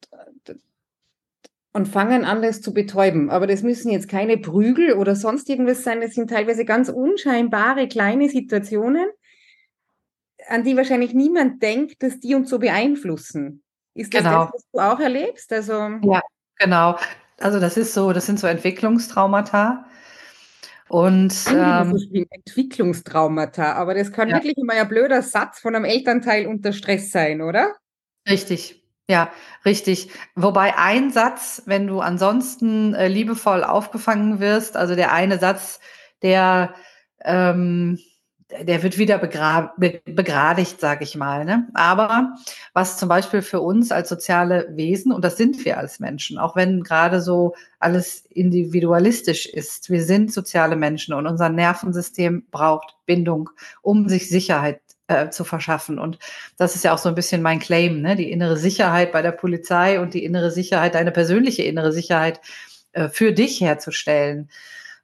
und 1.72 1.88
fangen 1.88 2.24
an, 2.24 2.40
das 2.40 2.60
zu 2.60 2.72
betäuben. 2.72 3.30
Aber 3.30 3.46
das 3.46 3.62
müssen 3.62 3.90
jetzt 3.90 4.08
keine 4.08 4.38
Prügel 4.38 4.94
oder 4.94 5.14
sonst 5.14 5.48
irgendwas 5.48 5.84
sein. 5.84 6.00
Das 6.00 6.14
sind 6.14 6.30
teilweise 6.30 6.64
ganz 6.64 6.88
unscheinbare 6.88 7.86
kleine 7.86 8.28
Situationen, 8.28 9.06
an 10.48 10.64
die 10.64 10.76
wahrscheinlich 10.76 11.12
niemand 11.14 11.62
denkt, 11.62 12.02
dass 12.02 12.20
die 12.20 12.34
uns 12.34 12.48
so 12.48 12.58
beeinflussen. 12.58 13.62
Ist 13.94 14.14
das 14.14 14.22
genau. 14.22 14.44
das, 14.44 14.54
was 14.54 14.70
du 14.72 14.78
auch 14.80 15.00
erlebst? 15.00 15.52
Also 15.52 15.72
ja, 16.02 16.22
genau. 16.58 16.96
Also 17.38 17.60
das 17.60 17.76
ist 17.76 17.92
so, 17.92 18.12
das 18.12 18.26
sind 18.26 18.40
so 18.40 18.46
Entwicklungstraumata 18.46 19.86
und 20.88 21.34
ähm, 21.48 22.26
Entwicklungstraumata, 22.30 23.72
aber 23.72 23.94
das 23.94 24.12
kann 24.12 24.28
ja. 24.28 24.36
wirklich 24.36 24.56
immer 24.58 24.74
ein 24.74 24.88
blöder 24.88 25.22
Satz 25.22 25.60
von 25.60 25.74
einem 25.74 25.84
Elternteil 25.84 26.46
unter 26.46 26.72
Stress 26.72 27.10
sein, 27.10 27.40
oder? 27.40 27.74
Richtig, 28.28 28.84
ja, 29.08 29.30
richtig. 29.64 30.10
Wobei 30.34 30.76
ein 30.76 31.10
Satz, 31.10 31.62
wenn 31.66 31.86
du 31.86 32.00
ansonsten 32.00 32.94
äh, 32.94 33.08
liebevoll 33.08 33.64
aufgefangen 33.64 34.40
wirst, 34.40 34.76
also 34.76 34.94
der 34.94 35.12
eine 35.12 35.38
Satz, 35.38 35.80
der 36.22 36.74
ähm, 37.24 37.98
der 38.62 38.82
wird 38.82 38.98
wieder 38.98 39.18
begradigt, 39.18 40.80
sage 40.80 41.04
ich 41.04 41.16
mal. 41.16 41.44
Ne? 41.44 41.68
Aber 41.74 42.34
was 42.72 42.96
zum 42.96 43.08
Beispiel 43.08 43.42
für 43.42 43.60
uns 43.60 43.90
als 43.90 44.08
soziale 44.08 44.68
Wesen, 44.70 45.12
und 45.12 45.24
das 45.24 45.36
sind 45.36 45.64
wir 45.64 45.78
als 45.78 46.00
Menschen, 46.00 46.38
auch 46.38 46.54
wenn 46.56 46.82
gerade 46.82 47.20
so 47.20 47.54
alles 47.78 48.24
individualistisch 48.30 49.46
ist, 49.46 49.90
wir 49.90 50.04
sind 50.04 50.32
soziale 50.32 50.76
Menschen 50.76 51.14
und 51.14 51.26
unser 51.26 51.48
Nervensystem 51.48 52.46
braucht 52.50 52.96
Bindung, 53.06 53.50
um 53.82 54.08
sich 54.08 54.28
Sicherheit 54.28 54.80
äh, 55.08 55.30
zu 55.30 55.44
verschaffen. 55.44 55.98
Und 55.98 56.18
das 56.56 56.74
ist 56.76 56.84
ja 56.84 56.94
auch 56.94 56.98
so 56.98 57.08
ein 57.08 57.14
bisschen 57.14 57.42
mein 57.42 57.58
Claim, 57.58 58.00
ne? 58.00 58.16
die 58.16 58.30
innere 58.30 58.56
Sicherheit 58.56 59.12
bei 59.12 59.22
der 59.22 59.32
Polizei 59.32 60.00
und 60.00 60.14
die 60.14 60.24
innere 60.24 60.50
Sicherheit, 60.50 60.94
deine 60.94 61.12
persönliche 61.12 61.62
innere 61.62 61.92
Sicherheit 61.92 62.40
äh, 62.92 63.08
für 63.08 63.32
dich 63.32 63.60
herzustellen. 63.60 64.48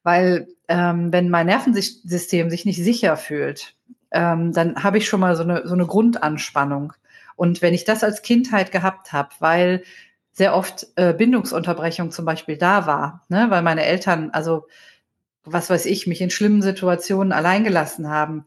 Weil 0.03 0.49
ähm, 0.69 1.13
wenn 1.13 1.31
mein 1.31 1.47
Nervensystem 1.47 2.51
sich 2.51 2.65
nicht 2.65 2.83
sicher 2.83 3.17
fühlt, 3.17 3.75
ähm, 4.11 4.53
dann 4.53 4.83
habe 4.83 4.99
ich 4.99 5.09
schon 5.09 5.21
mal 5.21 5.37
so 5.37 5.43
eine, 5.43 5.67
so 5.67 5.75
eine 5.75 5.87
Grundanspannung. 5.87 6.93
Und 7.37 7.63
wenn 7.63 7.75
ich 7.75 7.85
das 7.85 8.05
als 8.05 8.23
Kindheit 8.23 8.73
gehabt 8.73 9.13
habe, 9.13 9.31
weil 9.39 9.83
sehr 10.33 10.55
oft 10.55 10.87
äh, 10.97 11.13
Bindungsunterbrechung 11.13 12.11
zum 12.11 12.25
Beispiel 12.25 12.57
da 12.57 12.87
war, 12.87 13.25
ne, 13.29 13.47
weil 13.51 13.63
meine 13.63 13.85
Eltern, 13.85 14.31
also 14.31 14.67
was 15.45 15.71
weiß 15.71 15.87
ich, 15.87 16.07
mich 16.07 16.21
in 16.21 16.31
schlimmen 16.31 16.63
Situationen 16.63 17.33
alleingelassen 17.33 18.09
haben, 18.09 18.45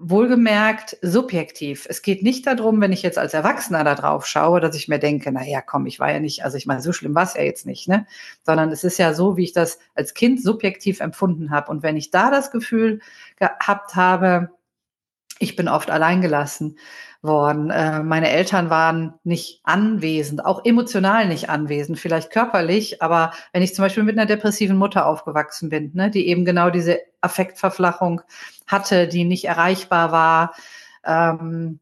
Wohlgemerkt 0.00 0.96
subjektiv. 1.02 1.84
Es 1.88 2.02
geht 2.02 2.22
nicht 2.22 2.46
darum, 2.46 2.80
wenn 2.80 2.92
ich 2.92 3.02
jetzt 3.02 3.18
als 3.18 3.34
Erwachsener 3.34 3.82
da 3.82 3.96
drauf 3.96 4.26
schaue, 4.26 4.60
dass 4.60 4.76
ich 4.76 4.86
mir 4.86 5.00
denke, 5.00 5.32
na 5.32 5.44
ja, 5.44 5.60
komm, 5.60 5.86
ich 5.86 5.98
war 5.98 6.12
ja 6.12 6.20
nicht, 6.20 6.44
also 6.44 6.56
ich 6.56 6.66
meine, 6.66 6.80
so 6.82 6.92
schlimm 6.92 7.16
war 7.16 7.24
es 7.24 7.34
ja 7.34 7.42
jetzt 7.42 7.66
nicht, 7.66 7.88
ne? 7.88 8.06
Sondern 8.44 8.70
es 8.70 8.84
ist 8.84 8.98
ja 8.98 9.12
so, 9.12 9.36
wie 9.36 9.42
ich 9.42 9.52
das 9.52 9.80
als 9.96 10.14
Kind 10.14 10.40
subjektiv 10.40 11.00
empfunden 11.00 11.50
habe. 11.50 11.72
Und 11.72 11.82
wenn 11.82 11.96
ich 11.96 12.12
da 12.12 12.30
das 12.30 12.52
Gefühl 12.52 13.00
gehabt 13.40 13.96
habe, 13.96 14.50
ich 15.38 15.56
bin 15.56 15.68
oft 15.68 15.90
alleingelassen 15.90 16.78
worden. 17.20 17.70
Äh, 17.70 18.02
meine 18.02 18.30
Eltern 18.30 18.70
waren 18.70 19.14
nicht 19.24 19.60
anwesend, 19.64 20.44
auch 20.44 20.64
emotional 20.64 21.26
nicht 21.26 21.50
anwesend, 21.50 21.98
vielleicht 21.98 22.30
körperlich, 22.30 23.02
aber 23.02 23.32
wenn 23.52 23.62
ich 23.62 23.74
zum 23.74 23.84
Beispiel 23.84 24.04
mit 24.04 24.16
einer 24.16 24.26
depressiven 24.26 24.76
Mutter 24.76 25.06
aufgewachsen 25.06 25.68
bin, 25.68 25.90
ne, 25.94 26.10
die 26.10 26.28
eben 26.28 26.44
genau 26.44 26.70
diese 26.70 27.00
Affektverflachung 27.20 28.20
hatte, 28.66 29.08
die 29.08 29.24
nicht 29.24 29.46
erreichbar 29.46 30.12
war, 30.12 30.54
ähm, 31.04 31.80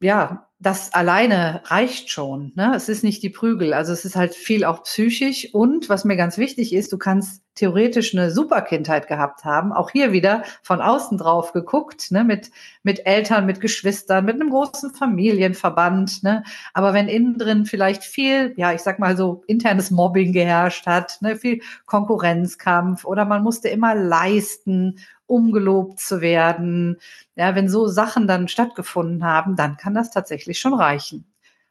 ja, 0.00 0.48
das 0.58 0.94
alleine 0.94 1.62
reicht 1.66 2.10
schon. 2.10 2.52
Ne? 2.54 2.72
Es 2.74 2.88
ist 2.88 3.04
nicht 3.04 3.22
die 3.22 3.30
Prügel. 3.30 3.74
Also 3.74 3.92
es 3.92 4.04
ist 4.04 4.16
halt 4.16 4.34
viel 4.34 4.64
auch 4.64 4.82
psychisch. 4.84 5.52
Und 5.52 5.88
was 5.88 6.04
mir 6.04 6.16
ganz 6.16 6.38
wichtig 6.38 6.72
ist, 6.72 6.92
du 6.92 6.98
kannst 6.98 7.42
theoretisch 7.56 8.14
eine 8.14 8.30
super 8.30 8.62
Kindheit 8.62 9.08
gehabt 9.08 9.44
haben. 9.44 9.72
Auch 9.72 9.90
hier 9.90 10.12
wieder 10.12 10.44
von 10.62 10.80
außen 10.80 11.18
drauf 11.18 11.52
geguckt, 11.52 12.12
ne? 12.12 12.22
mit, 12.22 12.50
mit 12.84 13.06
Eltern, 13.06 13.46
mit 13.46 13.60
Geschwistern, 13.60 14.24
mit 14.24 14.36
einem 14.36 14.50
großen 14.50 14.94
Familienverband. 14.94 16.22
Ne? 16.22 16.44
Aber 16.72 16.94
wenn 16.94 17.08
innen 17.08 17.38
drin 17.38 17.66
vielleicht 17.66 18.04
viel, 18.04 18.54
ja, 18.56 18.72
ich 18.72 18.82
sag 18.82 18.98
mal 18.98 19.16
so, 19.16 19.42
internes 19.48 19.90
Mobbing 19.90 20.32
geherrscht 20.32 20.86
hat, 20.86 21.18
ne? 21.20 21.34
viel 21.34 21.60
Konkurrenzkampf 21.86 23.04
oder 23.04 23.24
man 23.24 23.42
musste 23.42 23.68
immer 23.68 23.94
leisten 23.94 25.00
um 25.26 25.50
gelobt 25.50 25.98
zu 25.98 26.20
werden. 26.20 26.98
Ja, 27.34 27.56
wenn 27.56 27.68
so 27.68 27.88
Sachen 27.88 28.28
dann 28.28 28.46
stattgefunden 28.46 29.24
haben, 29.24 29.56
dann 29.56 29.76
kann 29.76 29.92
das 29.92 30.12
tatsächlich 30.12 30.60
schon 30.60 30.74
reichen. 30.74 31.26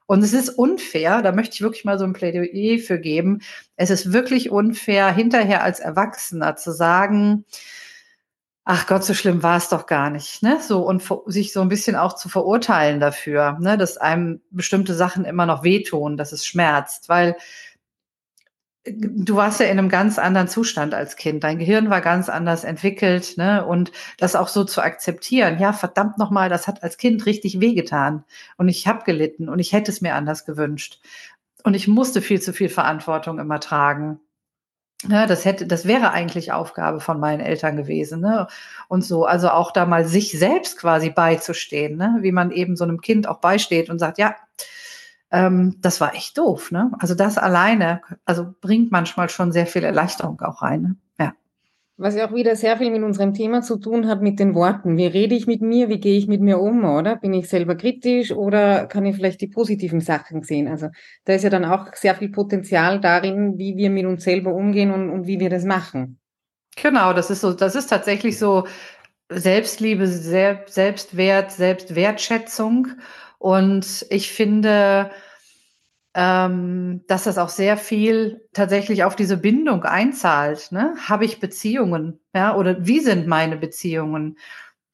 Und 0.08 0.24
es 0.24 0.34
ist 0.34 0.50
unfair, 0.50 1.22
da 1.22 1.32
möchte 1.32 1.56
ich 1.56 1.62
wirklich 1.62 1.86
mal 1.86 1.98
so 1.98 2.06
ein 2.06 2.14
Plädoyer 2.14 2.80
für 2.80 3.00
geben. 3.00 3.42
Es 3.76 3.90
ist 3.90 4.14
wirklich 4.14 4.52
unfair, 4.52 5.12
hinterher 5.12 5.64
als 5.64 5.80
Erwachsener 5.80 6.56
zu 6.56 6.72
sagen, 6.72 7.46
ach 8.66 8.88
Gott, 8.88 9.04
so 9.04 9.14
schlimm 9.14 9.44
war 9.44 9.58
es 9.58 9.70
doch 9.70 9.86
gar 9.86 10.10
nicht, 10.10 10.42
ne? 10.44 10.60
So 10.62 10.86
und 10.86 11.04
sich 11.28 11.54
so 11.54 11.62
ein 11.62 11.70
bisschen 11.70 11.96
auch 11.96 12.14
zu 12.14 12.30
verurteilen 12.30 13.00
dafür, 13.00 13.58
ne, 13.62 13.78
dass 13.78 13.98
einem 13.98 14.42
bestimmte 14.50 14.96
Sachen 14.96 15.24
immer 15.24 15.46
noch 15.46 15.64
wehtun, 15.64 16.18
dass 16.18 16.32
es 16.32 16.46
schmerzt, 16.46 17.08
weil 17.08 17.36
du 18.86 19.36
warst 19.36 19.60
ja 19.60 19.66
in 19.66 19.80
einem 19.80 19.90
ganz 19.90 20.20
anderen 20.20 20.48
Zustand 20.48 20.94
als 20.94 21.16
Kind. 21.16 21.44
Dein 21.44 21.58
Gehirn 21.58 21.90
war 21.90 22.02
ganz 22.02 22.30
anders 22.30 22.64
entwickelt, 22.64 23.36
ne? 23.38 23.66
Und 23.66 23.92
das 24.18 24.36
auch 24.36 24.48
so 24.48 24.64
zu 24.64 24.82
akzeptieren. 24.82 25.60
Ja, 25.60 25.74
verdammt 25.74 26.18
nochmal, 26.18 26.50
das 26.50 26.68
hat 26.68 26.84
als 26.84 26.98
Kind 26.98 27.26
richtig 27.26 27.60
wehgetan. 27.60 28.24
Und 28.58 28.70
ich 28.70 28.88
habe 28.88 29.04
gelitten 29.04 29.50
und 29.50 29.60
ich 29.60 29.74
hätte 29.74 29.92
es 29.92 30.02
mir 30.02 30.16
anders 30.16 30.46
gewünscht. 30.46 31.00
Und 31.64 31.74
ich 31.74 31.88
musste 31.88 32.22
viel 32.22 32.42
zu 32.42 32.54
viel 32.54 32.70
Verantwortung 32.70 33.40
immer 33.40 33.60
tragen. 33.60 34.20
Ja, 35.10 35.28
das 35.28 35.46
hätte, 35.46 35.68
das 35.68 35.86
wäre 35.88 36.12
eigentlich 36.12 36.52
Aufgabe 36.52 37.00
von 37.00 37.20
meinen 37.20 37.42
Eltern 37.42 37.78
gewesen, 37.78 38.22
ne? 38.22 38.48
Und 38.88 39.04
so, 39.04 39.26
also 39.26 39.50
auch 39.50 39.72
da 39.72 39.86
mal 39.86 40.06
sich 40.06 40.38
selbst 40.38 40.78
quasi 40.78 41.10
beizustehen, 41.10 41.98
ne? 41.98 42.18
Wie 42.22 42.32
man 42.32 42.52
eben 42.52 42.76
so 42.76 42.84
einem 42.84 43.02
Kind 43.02 43.28
auch 43.28 43.40
beisteht 43.40 43.90
und 43.90 44.00
sagt, 44.00 44.18
ja, 44.20 44.36
ähm, 45.36 45.76
das 45.82 46.00
war 46.00 46.16
echt 46.16 46.38
doof. 46.38 46.72
Ne? 46.72 46.92
Also 47.00 47.14
das 47.14 47.38
alleine, 47.38 48.02
also 48.24 48.48
bringt 48.62 48.92
manchmal 48.92 49.30
schon 49.30 49.52
sehr 49.52 49.68
viel 49.68 49.84
Erleichterung 49.84 50.40
auch 50.42 50.62
rein. 50.62 50.82
Ne? 50.82 50.96
Ja. 51.20 51.34
Was 51.98 52.16
ja 52.16 52.28
auch 52.28 52.34
wieder 52.34 52.56
sehr 52.56 52.78
viel 52.78 52.90
mit 52.90 53.04
unserem 53.04 53.34
Thema 53.34 53.62
zu 53.62 53.78
tun 53.78 54.08
hat, 54.08 54.22
mit 54.22 54.40
den 54.40 54.56
Worten. 54.56 54.96
Wie 54.98 55.08
rede 55.08 55.36
ich 55.36 55.46
mit 55.46 55.62
mir? 55.62 55.90
Wie 55.90 56.00
gehe 56.00 56.18
ich 56.18 56.28
mit 56.28 56.40
mir 56.40 56.60
um? 56.60 56.86
Oder 56.86 57.18
bin 57.18 57.34
ich 57.34 57.50
selber 57.50 57.76
kritisch 57.76 58.32
oder 58.32 58.86
kann 58.86 59.06
ich 59.06 59.18
vielleicht 59.18 59.42
die 59.42 59.48
positiven 59.48 60.00
Sachen 60.00 60.44
sehen? 60.44 60.70
Also 60.70 60.88
da 61.26 61.34
ist 61.34 61.44
ja 61.44 61.50
dann 61.50 61.66
auch 61.66 61.94
sehr 61.96 62.16
viel 62.16 62.30
Potenzial 62.30 63.02
darin, 63.02 63.58
wie 63.58 63.76
wir 63.76 63.90
mit 63.90 64.06
uns 64.06 64.24
selber 64.24 64.54
umgehen 64.54 64.92
und, 64.92 65.10
und 65.10 65.28
wie 65.28 65.40
wir 65.40 65.50
das 65.50 65.66
machen. 65.66 66.18
Genau, 66.82 67.12
das 67.14 67.30
ist 67.30 67.42
so, 67.42 67.52
das 67.54 67.76
ist 67.76 67.88
tatsächlich 67.88 68.38
so 68.40 68.66
Selbstliebe, 69.30 70.08
Selbstwert, 70.08 71.52
Selbstwertschätzung. 71.52 72.88
Und 73.38 74.06
ich 74.10 74.32
finde, 74.32 75.12
ähm, 76.16 77.04
dass 77.08 77.26
das 77.26 77.38
auch 77.38 77.50
sehr 77.50 77.76
viel 77.76 78.48
tatsächlich 78.54 79.04
auf 79.04 79.18
diese 79.18 79.36
Bindung 79.36 79.84
einzahlt. 79.84 80.72
Ne? 80.72 80.96
Habe 81.08 81.26
ich 81.26 81.42
Beziehungen? 81.42 82.20
Ja, 82.34 82.56
oder 82.56 82.88
wie 82.88 83.02
sind 83.02 83.28
meine 83.28 83.58
Beziehungen? 83.58 84.38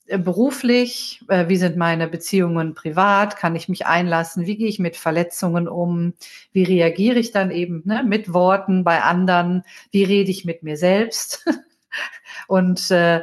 Äh, 0.07 0.17
beruflich, 0.17 1.21
äh, 1.27 1.47
wie 1.47 1.57
sind 1.57 1.77
meine 1.77 2.07
Beziehungen 2.07 2.73
privat, 2.73 3.37
kann 3.37 3.55
ich 3.55 3.69
mich 3.69 3.85
einlassen, 3.85 4.47
wie 4.47 4.57
gehe 4.57 4.67
ich 4.67 4.79
mit 4.79 4.97
Verletzungen 4.97 5.67
um, 5.67 6.13
wie 6.53 6.63
reagiere 6.63 7.19
ich 7.19 7.31
dann 7.31 7.51
eben 7.51 7.83
ne, 7.85 8.03
mit 8.03 8.33
Worten 8.33 8.83
bei 8.83 9.03
anderen, 9.03 9.63
wie 9.91 10.03
rede 10.03 10.31
ich 10.31 10.43
mit 10.43 10.63
mir 10.63 10.75
selbst. 10.75 11.45
Und 12.47 12.89
äh, 12.89 13.21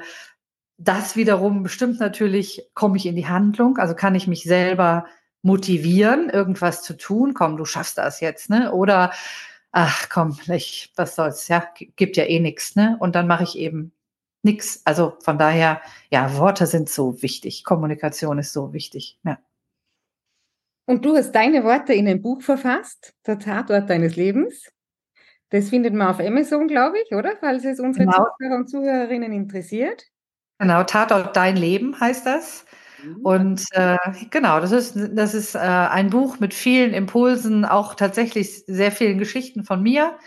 das 0.78 1.16
wiederum 1.16 1.64
bestimmt 1.64 1.98
natürlich, 1.98 2.70
komme 2.74 2.96
ich 2.96 3.06
in 3.06 3.16
die 3.16 3.26
Handlung, 3.26 3.78
also 3.78 3.96
kann 3.96 4.14
ich 4.14 4.28
mich 4.28 4.44
selber 4.44 5.06
motivieren, 5.42 6.30
irgendwas 6.30 6.82
zu 6.82 6.96
tun. 6.96 7.34
Komm, 7.34 7.56
du 7.56 7.64
schaffst 7.64 7.98
das 7.98 8.20
jetzt, 8.20 8.50
ne? 8.50 8.72
Oder 8.72 9.12
ach 9.72 10.08
komm, 10.08 10.38
ich, 10.48 10.92
was 10.96 11.14
soll's, 11.16 11.48
ja, 11.48 11.66
gibt 11.96 12.16
ja 12.16 12.24
eh 12.24 12.40
nichts, 12.40 12.76
ne? 12.76 12.96
Und 13.00 13.14
dann 13.14 13.26
mache 13.26 13.44
ich 13.44 13.58
eben 13.58 13.92
nichts. 14.42 14.82
Also 14.84 15.16
von 15.20 15.38
daher, 15.38 15.80
ja, 16.10 16.36
Worte 16.36 16.66
sind 16.66 16.88
so 16.88 17.22
wichtig, 17.22 17.64
Kommunikation 17.64 18.38
ist 18.38 18.52
so 18.52 18.72
wichtig, 18.72 19.18
ja. 19.24 19.38
Und 20.86 21.04
du 21.04 21.14
hast 21.14 21.32
deine 21.32 21.64
Worte 21.64 21.92
in 21.92 22.08
ein 22.08 22.22
Buch 22.22 22.40
verfasst, 22.40 23.14
der 23.26 23.38
Tatort 23.38 23.90
deines 23.90 24.16
Lebens. 24.16 24.72
Das 25.50 25.68
findet 25.68 25.92
man 25.92 26.08
auf 26.08 26.18
Amazon, 26.18 26.66
glaube 26.66 26.96
ich, 27.00 27.14
oder? 27.14 27.36
Falls 27.40 27.64
es 27.64 27.78
unsere 27.78 28.06
genau. 28.06 28.26
Zuhörer 28.38 28.56
und 28.56 28.68
Zuhörerinnen 28.70 29.32
interessiert. 29.32 30.04
Genau, 30.58 30.82
Tatort 30.84 31.36
Dein 31.36 31.56
Leben 31.56 31.98
heißt 31.98 32.26
das. 32.26 32.64
Mhm. 33.02 33.16
Und 33.22 33.64
äh, 33.72 33.96
genau, 34.30 34.60
das 34.60 34.72
ist, 34.72 34.94
das 35.12 35.34
ist 35.34 35.54
äh, 35.54 35.58
ein 35.58 36.10
Buch 36.10 36.38
mit 36.40 36.54
vielen 36.54 36.94
Impulsen, 36.94 37.64
auch 37.64 37.94
tatsächlich 37.94 38.64
sehr 38.66 38.92
vielen 38.92 39.18
Geschichten 39.18 39.64
von 39.64 39.82
mir 39.82 40.18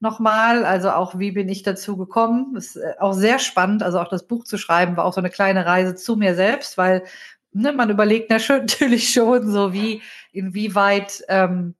nochmal. 0.00 0.64
Also 0.64 0.90
auch, 0.90 1.18
wie 1.18 1.32
bin 1.32 1.48
ich 1.48 1.62
dazu 1.62 1.96
gekommen? 1.96 2.56
Ist 2.56 2.76
äh, 2.76 2.94
auch 2.98 3.12
sehr 3.12 3.38
spannend. 3.38 3.82
Also 3.82 4.00
auch 4.00 4.08
das 4.08 4.26
Buch 4.26 4.44
zu 4.44 4.58
schreiben 4.58 4.96
war 4.96 5.04
auch 5.04 5.12
so 5.12 5.20
eine 5.20 5.30
kleine 5.30 5.66
Reise 5.66 5.94
zu 5.94 6.16
mir 6.16 6.34
selbst, 6.34 6.78
weil 6.78 7.04
ne, 7.52 7.72
man 7.72 7.90
überlegt 7.90 8.30
natürlich 8.30 9.10
schon 9.10 9.50
so, 9.50 9.72
wie, 9.72 10.02
inwieweit 10.32 11.24
ähm, 11.28 11.74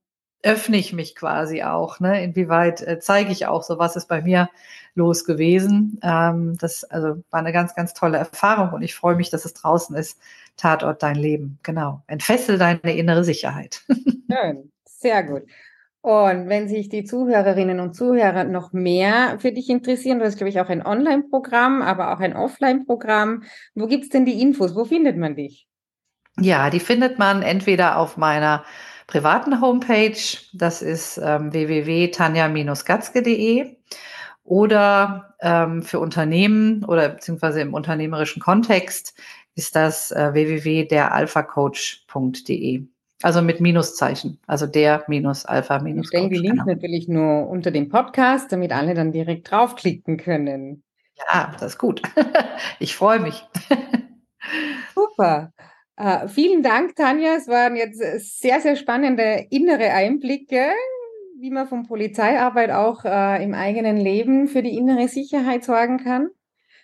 öffne 0.46 0.76
ich 0.76 0.92
mich 0.92 1.16
quasi 1.16 1.64
auch, 1.64 1.98
ne? 1.98 2.22
Inwieweit 2.22 2.80
äh, 2.80 3.00
zeige 3.00 3.32
ich 3.32 3.46
auch 3.46 3.64
so, 3.64 3.78
was 3.78 3.96
ist 3.96 4.06
bei 4.06 4.22
mir 4.22 4.48
los 4.94 5.24
gewesen. 5.24 5.98
Ähm, 6.02 6.56
das 6.58 6.84
also 6.84 7.22
war 7.30 7.40
eine 7.40 7.52
ganz, 7.52 7.74
ganz 7.74 7.94
tolle 7.94 8.18
Erfahrung 8.18 8.72
und 8.72 8.82
ich 8.82 8.94
freue 8.94 9.16
mich, 9.16 9.28
dass 9.28 9.44
es 9.44 9.54
draußen 9.54 9.96
ist. 9.96 10.20
Tatort 10.56 11.02
dein 11.02 11.16
Leben, 11.16 11.58
genau. 11.62 12.02
Entfessel 12.06 12.58
deine 12.58 12.96
innere 12.96 13.24
Sicherheit. 13.24 13.82
Schön, 14.30 14.72
sehr 14.84 15.24
gut. 15.24 15.42
Und 16.00 16.48
wenn 16.48 16.68
sich 16.68 16.88
die 16.88 17.02
Zuhörerinnen 17.02 17.80
und 17.80 17.94
Zuhörer 17.94 18.44
noch 18.44 18.72
mehr 18.72 19.40
für 19.40 19.50
dich 19.50 19.68
interessieren, 19.68 20.20
du 20.20 20.24
hast, 20.24 20.36
glaube 20.36 20.50
ich, 20.50 20.60
auch 20.60 20.68
ein 20.68 20.86
Online-Programm, 20.86 21.82
aber 21.82 22.14
auch 22.14 22.20
ein 22.20 22.36
Offline-Programm. 22.36 23.42
Wo 23.74 23.88
gibt 23.88 24.04
es 24.04 24.10
denn 24.10 24.24
die 24.24 24.40
Infos? 24.40 24.76
Wo 24.76 24.84
findet 24.84 25.16
man 25.16 25.34
dich? 25.34 25.66
Ja, 26.38 26.70
die 26.70 26.80
findet 26.80 27.18
man 27.18 27.42
entweder 27.42 27.98
auf 27.98 28.16
meiner 28.16 28.64
privaten 29.06 29.60
Homepage, 29.60 30.16
das 30.52 30.82
ist 30.82 31.20
ähm, 31.22 31.52
www.tanja-gatzke.de 31.52 33.76
oder 34.44 35.36
ähm, 35.40 35.82
für 35.82 36.00
Unternehmen 36.00 36.84
oder 36.84 37.10
beziehungsweise 37.10 37.60
im 37.60 37.74
unternehmerischen 37.74 38.42
Kontext 38.42 39.14
ist 39.54 39.76
das 39.76 40.10
äh, 40.12 40.32
www.deralphacoach.de. 40.32 42.86
Also 43.22 43.40
mit 43.40 43.62
Minuszeichen, 43.62 44.38
also 44.46 44.66
der 44.66 45.02
minus 45.08 45.46
Alpha 45.46 45.78
minus. 45.78 46.04
Ich 46.04 46.08
stelle 46.08 46.28
die 46.28 46.36
Links 46.36 46.66
natürlich 46.66 47.08
nur 47.08 47.48
unter 47.48 47.70
dem 47.70 47.88
Podcast, 47.88 48.52
damit 48.52 48.72
alle 48.72 48.92
dann 48.92 49.10
direkt 49.10 49.50
draufklicken 49.50 50.18
können. 50.18 50.82
Ja, 51.32 51.50
das 51.58 51.72
ist 51.72 51.78
gut. 51.78 52.02
ich 52.78 52.94
freue 52.94 53.20
mich. 53.20 53.42
Super. 54.94 55.54
Uh, 55.98 56.28
vielen 56.28 56.62
Dank, 56.62 56.94
Tanja. 56.94 57.36
Es 57.36 57.48
waren 57.48 57.74
jetzt 57.74 57.98
sehr, 58.40 58.60
sehr 58.60 58.76
spannende 58.76 59.46
innere 59.50 59.92
Einblicke, 59.92 60.72
wie 61.40 61.50
man 61.50 61.66
von 61.66 61.86
Polizeiarbeit 61.86 62.70
auch 62.70 63.04
uh, 63.04 63.42
im 63.42 63.54
eigenen 63.54 63.96
Leben 63.96 64.46
für 64.46 64.62
die 64.62 64.76
innere 64.76 65.08
Sicherheit 65.08 65.64
sorgen 65.64 65.98
kann. 65.98 66.28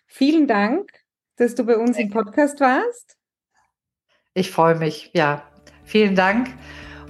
Vielen 0.07 0.47
Dank, 0.47 0.91
dass 1.37 1.55
du 1.55 1.65
bei 1.65 1.77
uns 1.77 1.99
im 1.99 2.11
Podcast 2.11 2.61
warst. 2.61 3.17
Ich 4.33 4.51
freue 4.51 4.77
mich. 4.77 5.11
Ja, 5.13 5.43
vielen 5.85 6.15
Dank 6.15 6.49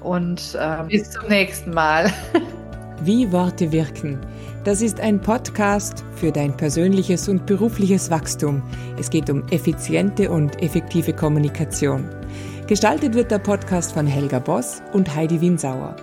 und 0.03 0.57
äh, 0.59 0.83
bis 0.89 1.11
zum 1.11 1.29
nächsten 1.29 1.71
Mal. 1.71 2.13
Wie 3.05 3.31
Worte 3.31 3.71
wirken 3.71 4.21
das 4.65 4.81
ist 4.81 5.01
ein 5.01 5.21
Podcast 5.21 6.05
für 6.15 6.31
dein 6.31 6.57
persönliches 6.57 7.29
und 7.29 7.47
berufliches 7.47 8.11
Wachstum. 8.11 8.63
Es 8.99 9.11
geht 9.11 9.29
um 9.29 9.47
effiziente 9.49 10.31
und 10.31 10.63
effektive 10.63 11.13
Kommunikation. 11.13 12.09
Gestaltet 12.69 13.15
wird 13.15 13.31
der 13.31 13.39
Podcast 13.39 13.93
von 13.93 14.07
Helga 14.07 14.39
Boss 14.39 14.83
und 14.93 15.15
Heidi 15.15 15.41
Winsauer. 15.41 15.97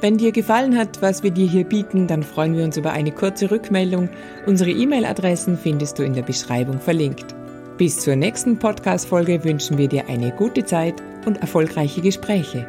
Wenn 0.00 0.18
dir 0.18 0.32
gefallen 0.32 0.76
hat, 0.76 1.00
was 1.00 1.22
wir 1.22 1.30
dir 1.30 1.46
hier 1.46 1.64
bieten, 1.64 2.06
dann 2.06 2.22
freuen 2.22 2.56
wir 2.56 2.64
uns 2.64 2.76
über 2.76 2.90
eine 2.92 3.12
kurze 3.12 3.50
Rückmeldung. 3.50 4.10
Unsere 4.46 4.70
E-Mail-Adressen 4.70 5.56
findest 5.56 5.98
du 5.98 6.02
in 6.02 6.12
der 6.12 6.22
Beschreibung 6.22 6.80
verlinkt. 6.80 7.34
Bis 7.78 8.00
zur 8.00 8.16
nächsten 8.16 8.58
Podcast-Folge 8.58 9.42
wünschen 9.44 9.78
wir 9.78 9.88
dir 9.88 10.08
eine 10.08 10.32
gute 10.32 10.64
Zeit 10.64 10.94
und 11.24 11.38
erfolgreiche 11.38 12.02
Gespräche. 12.02 12.66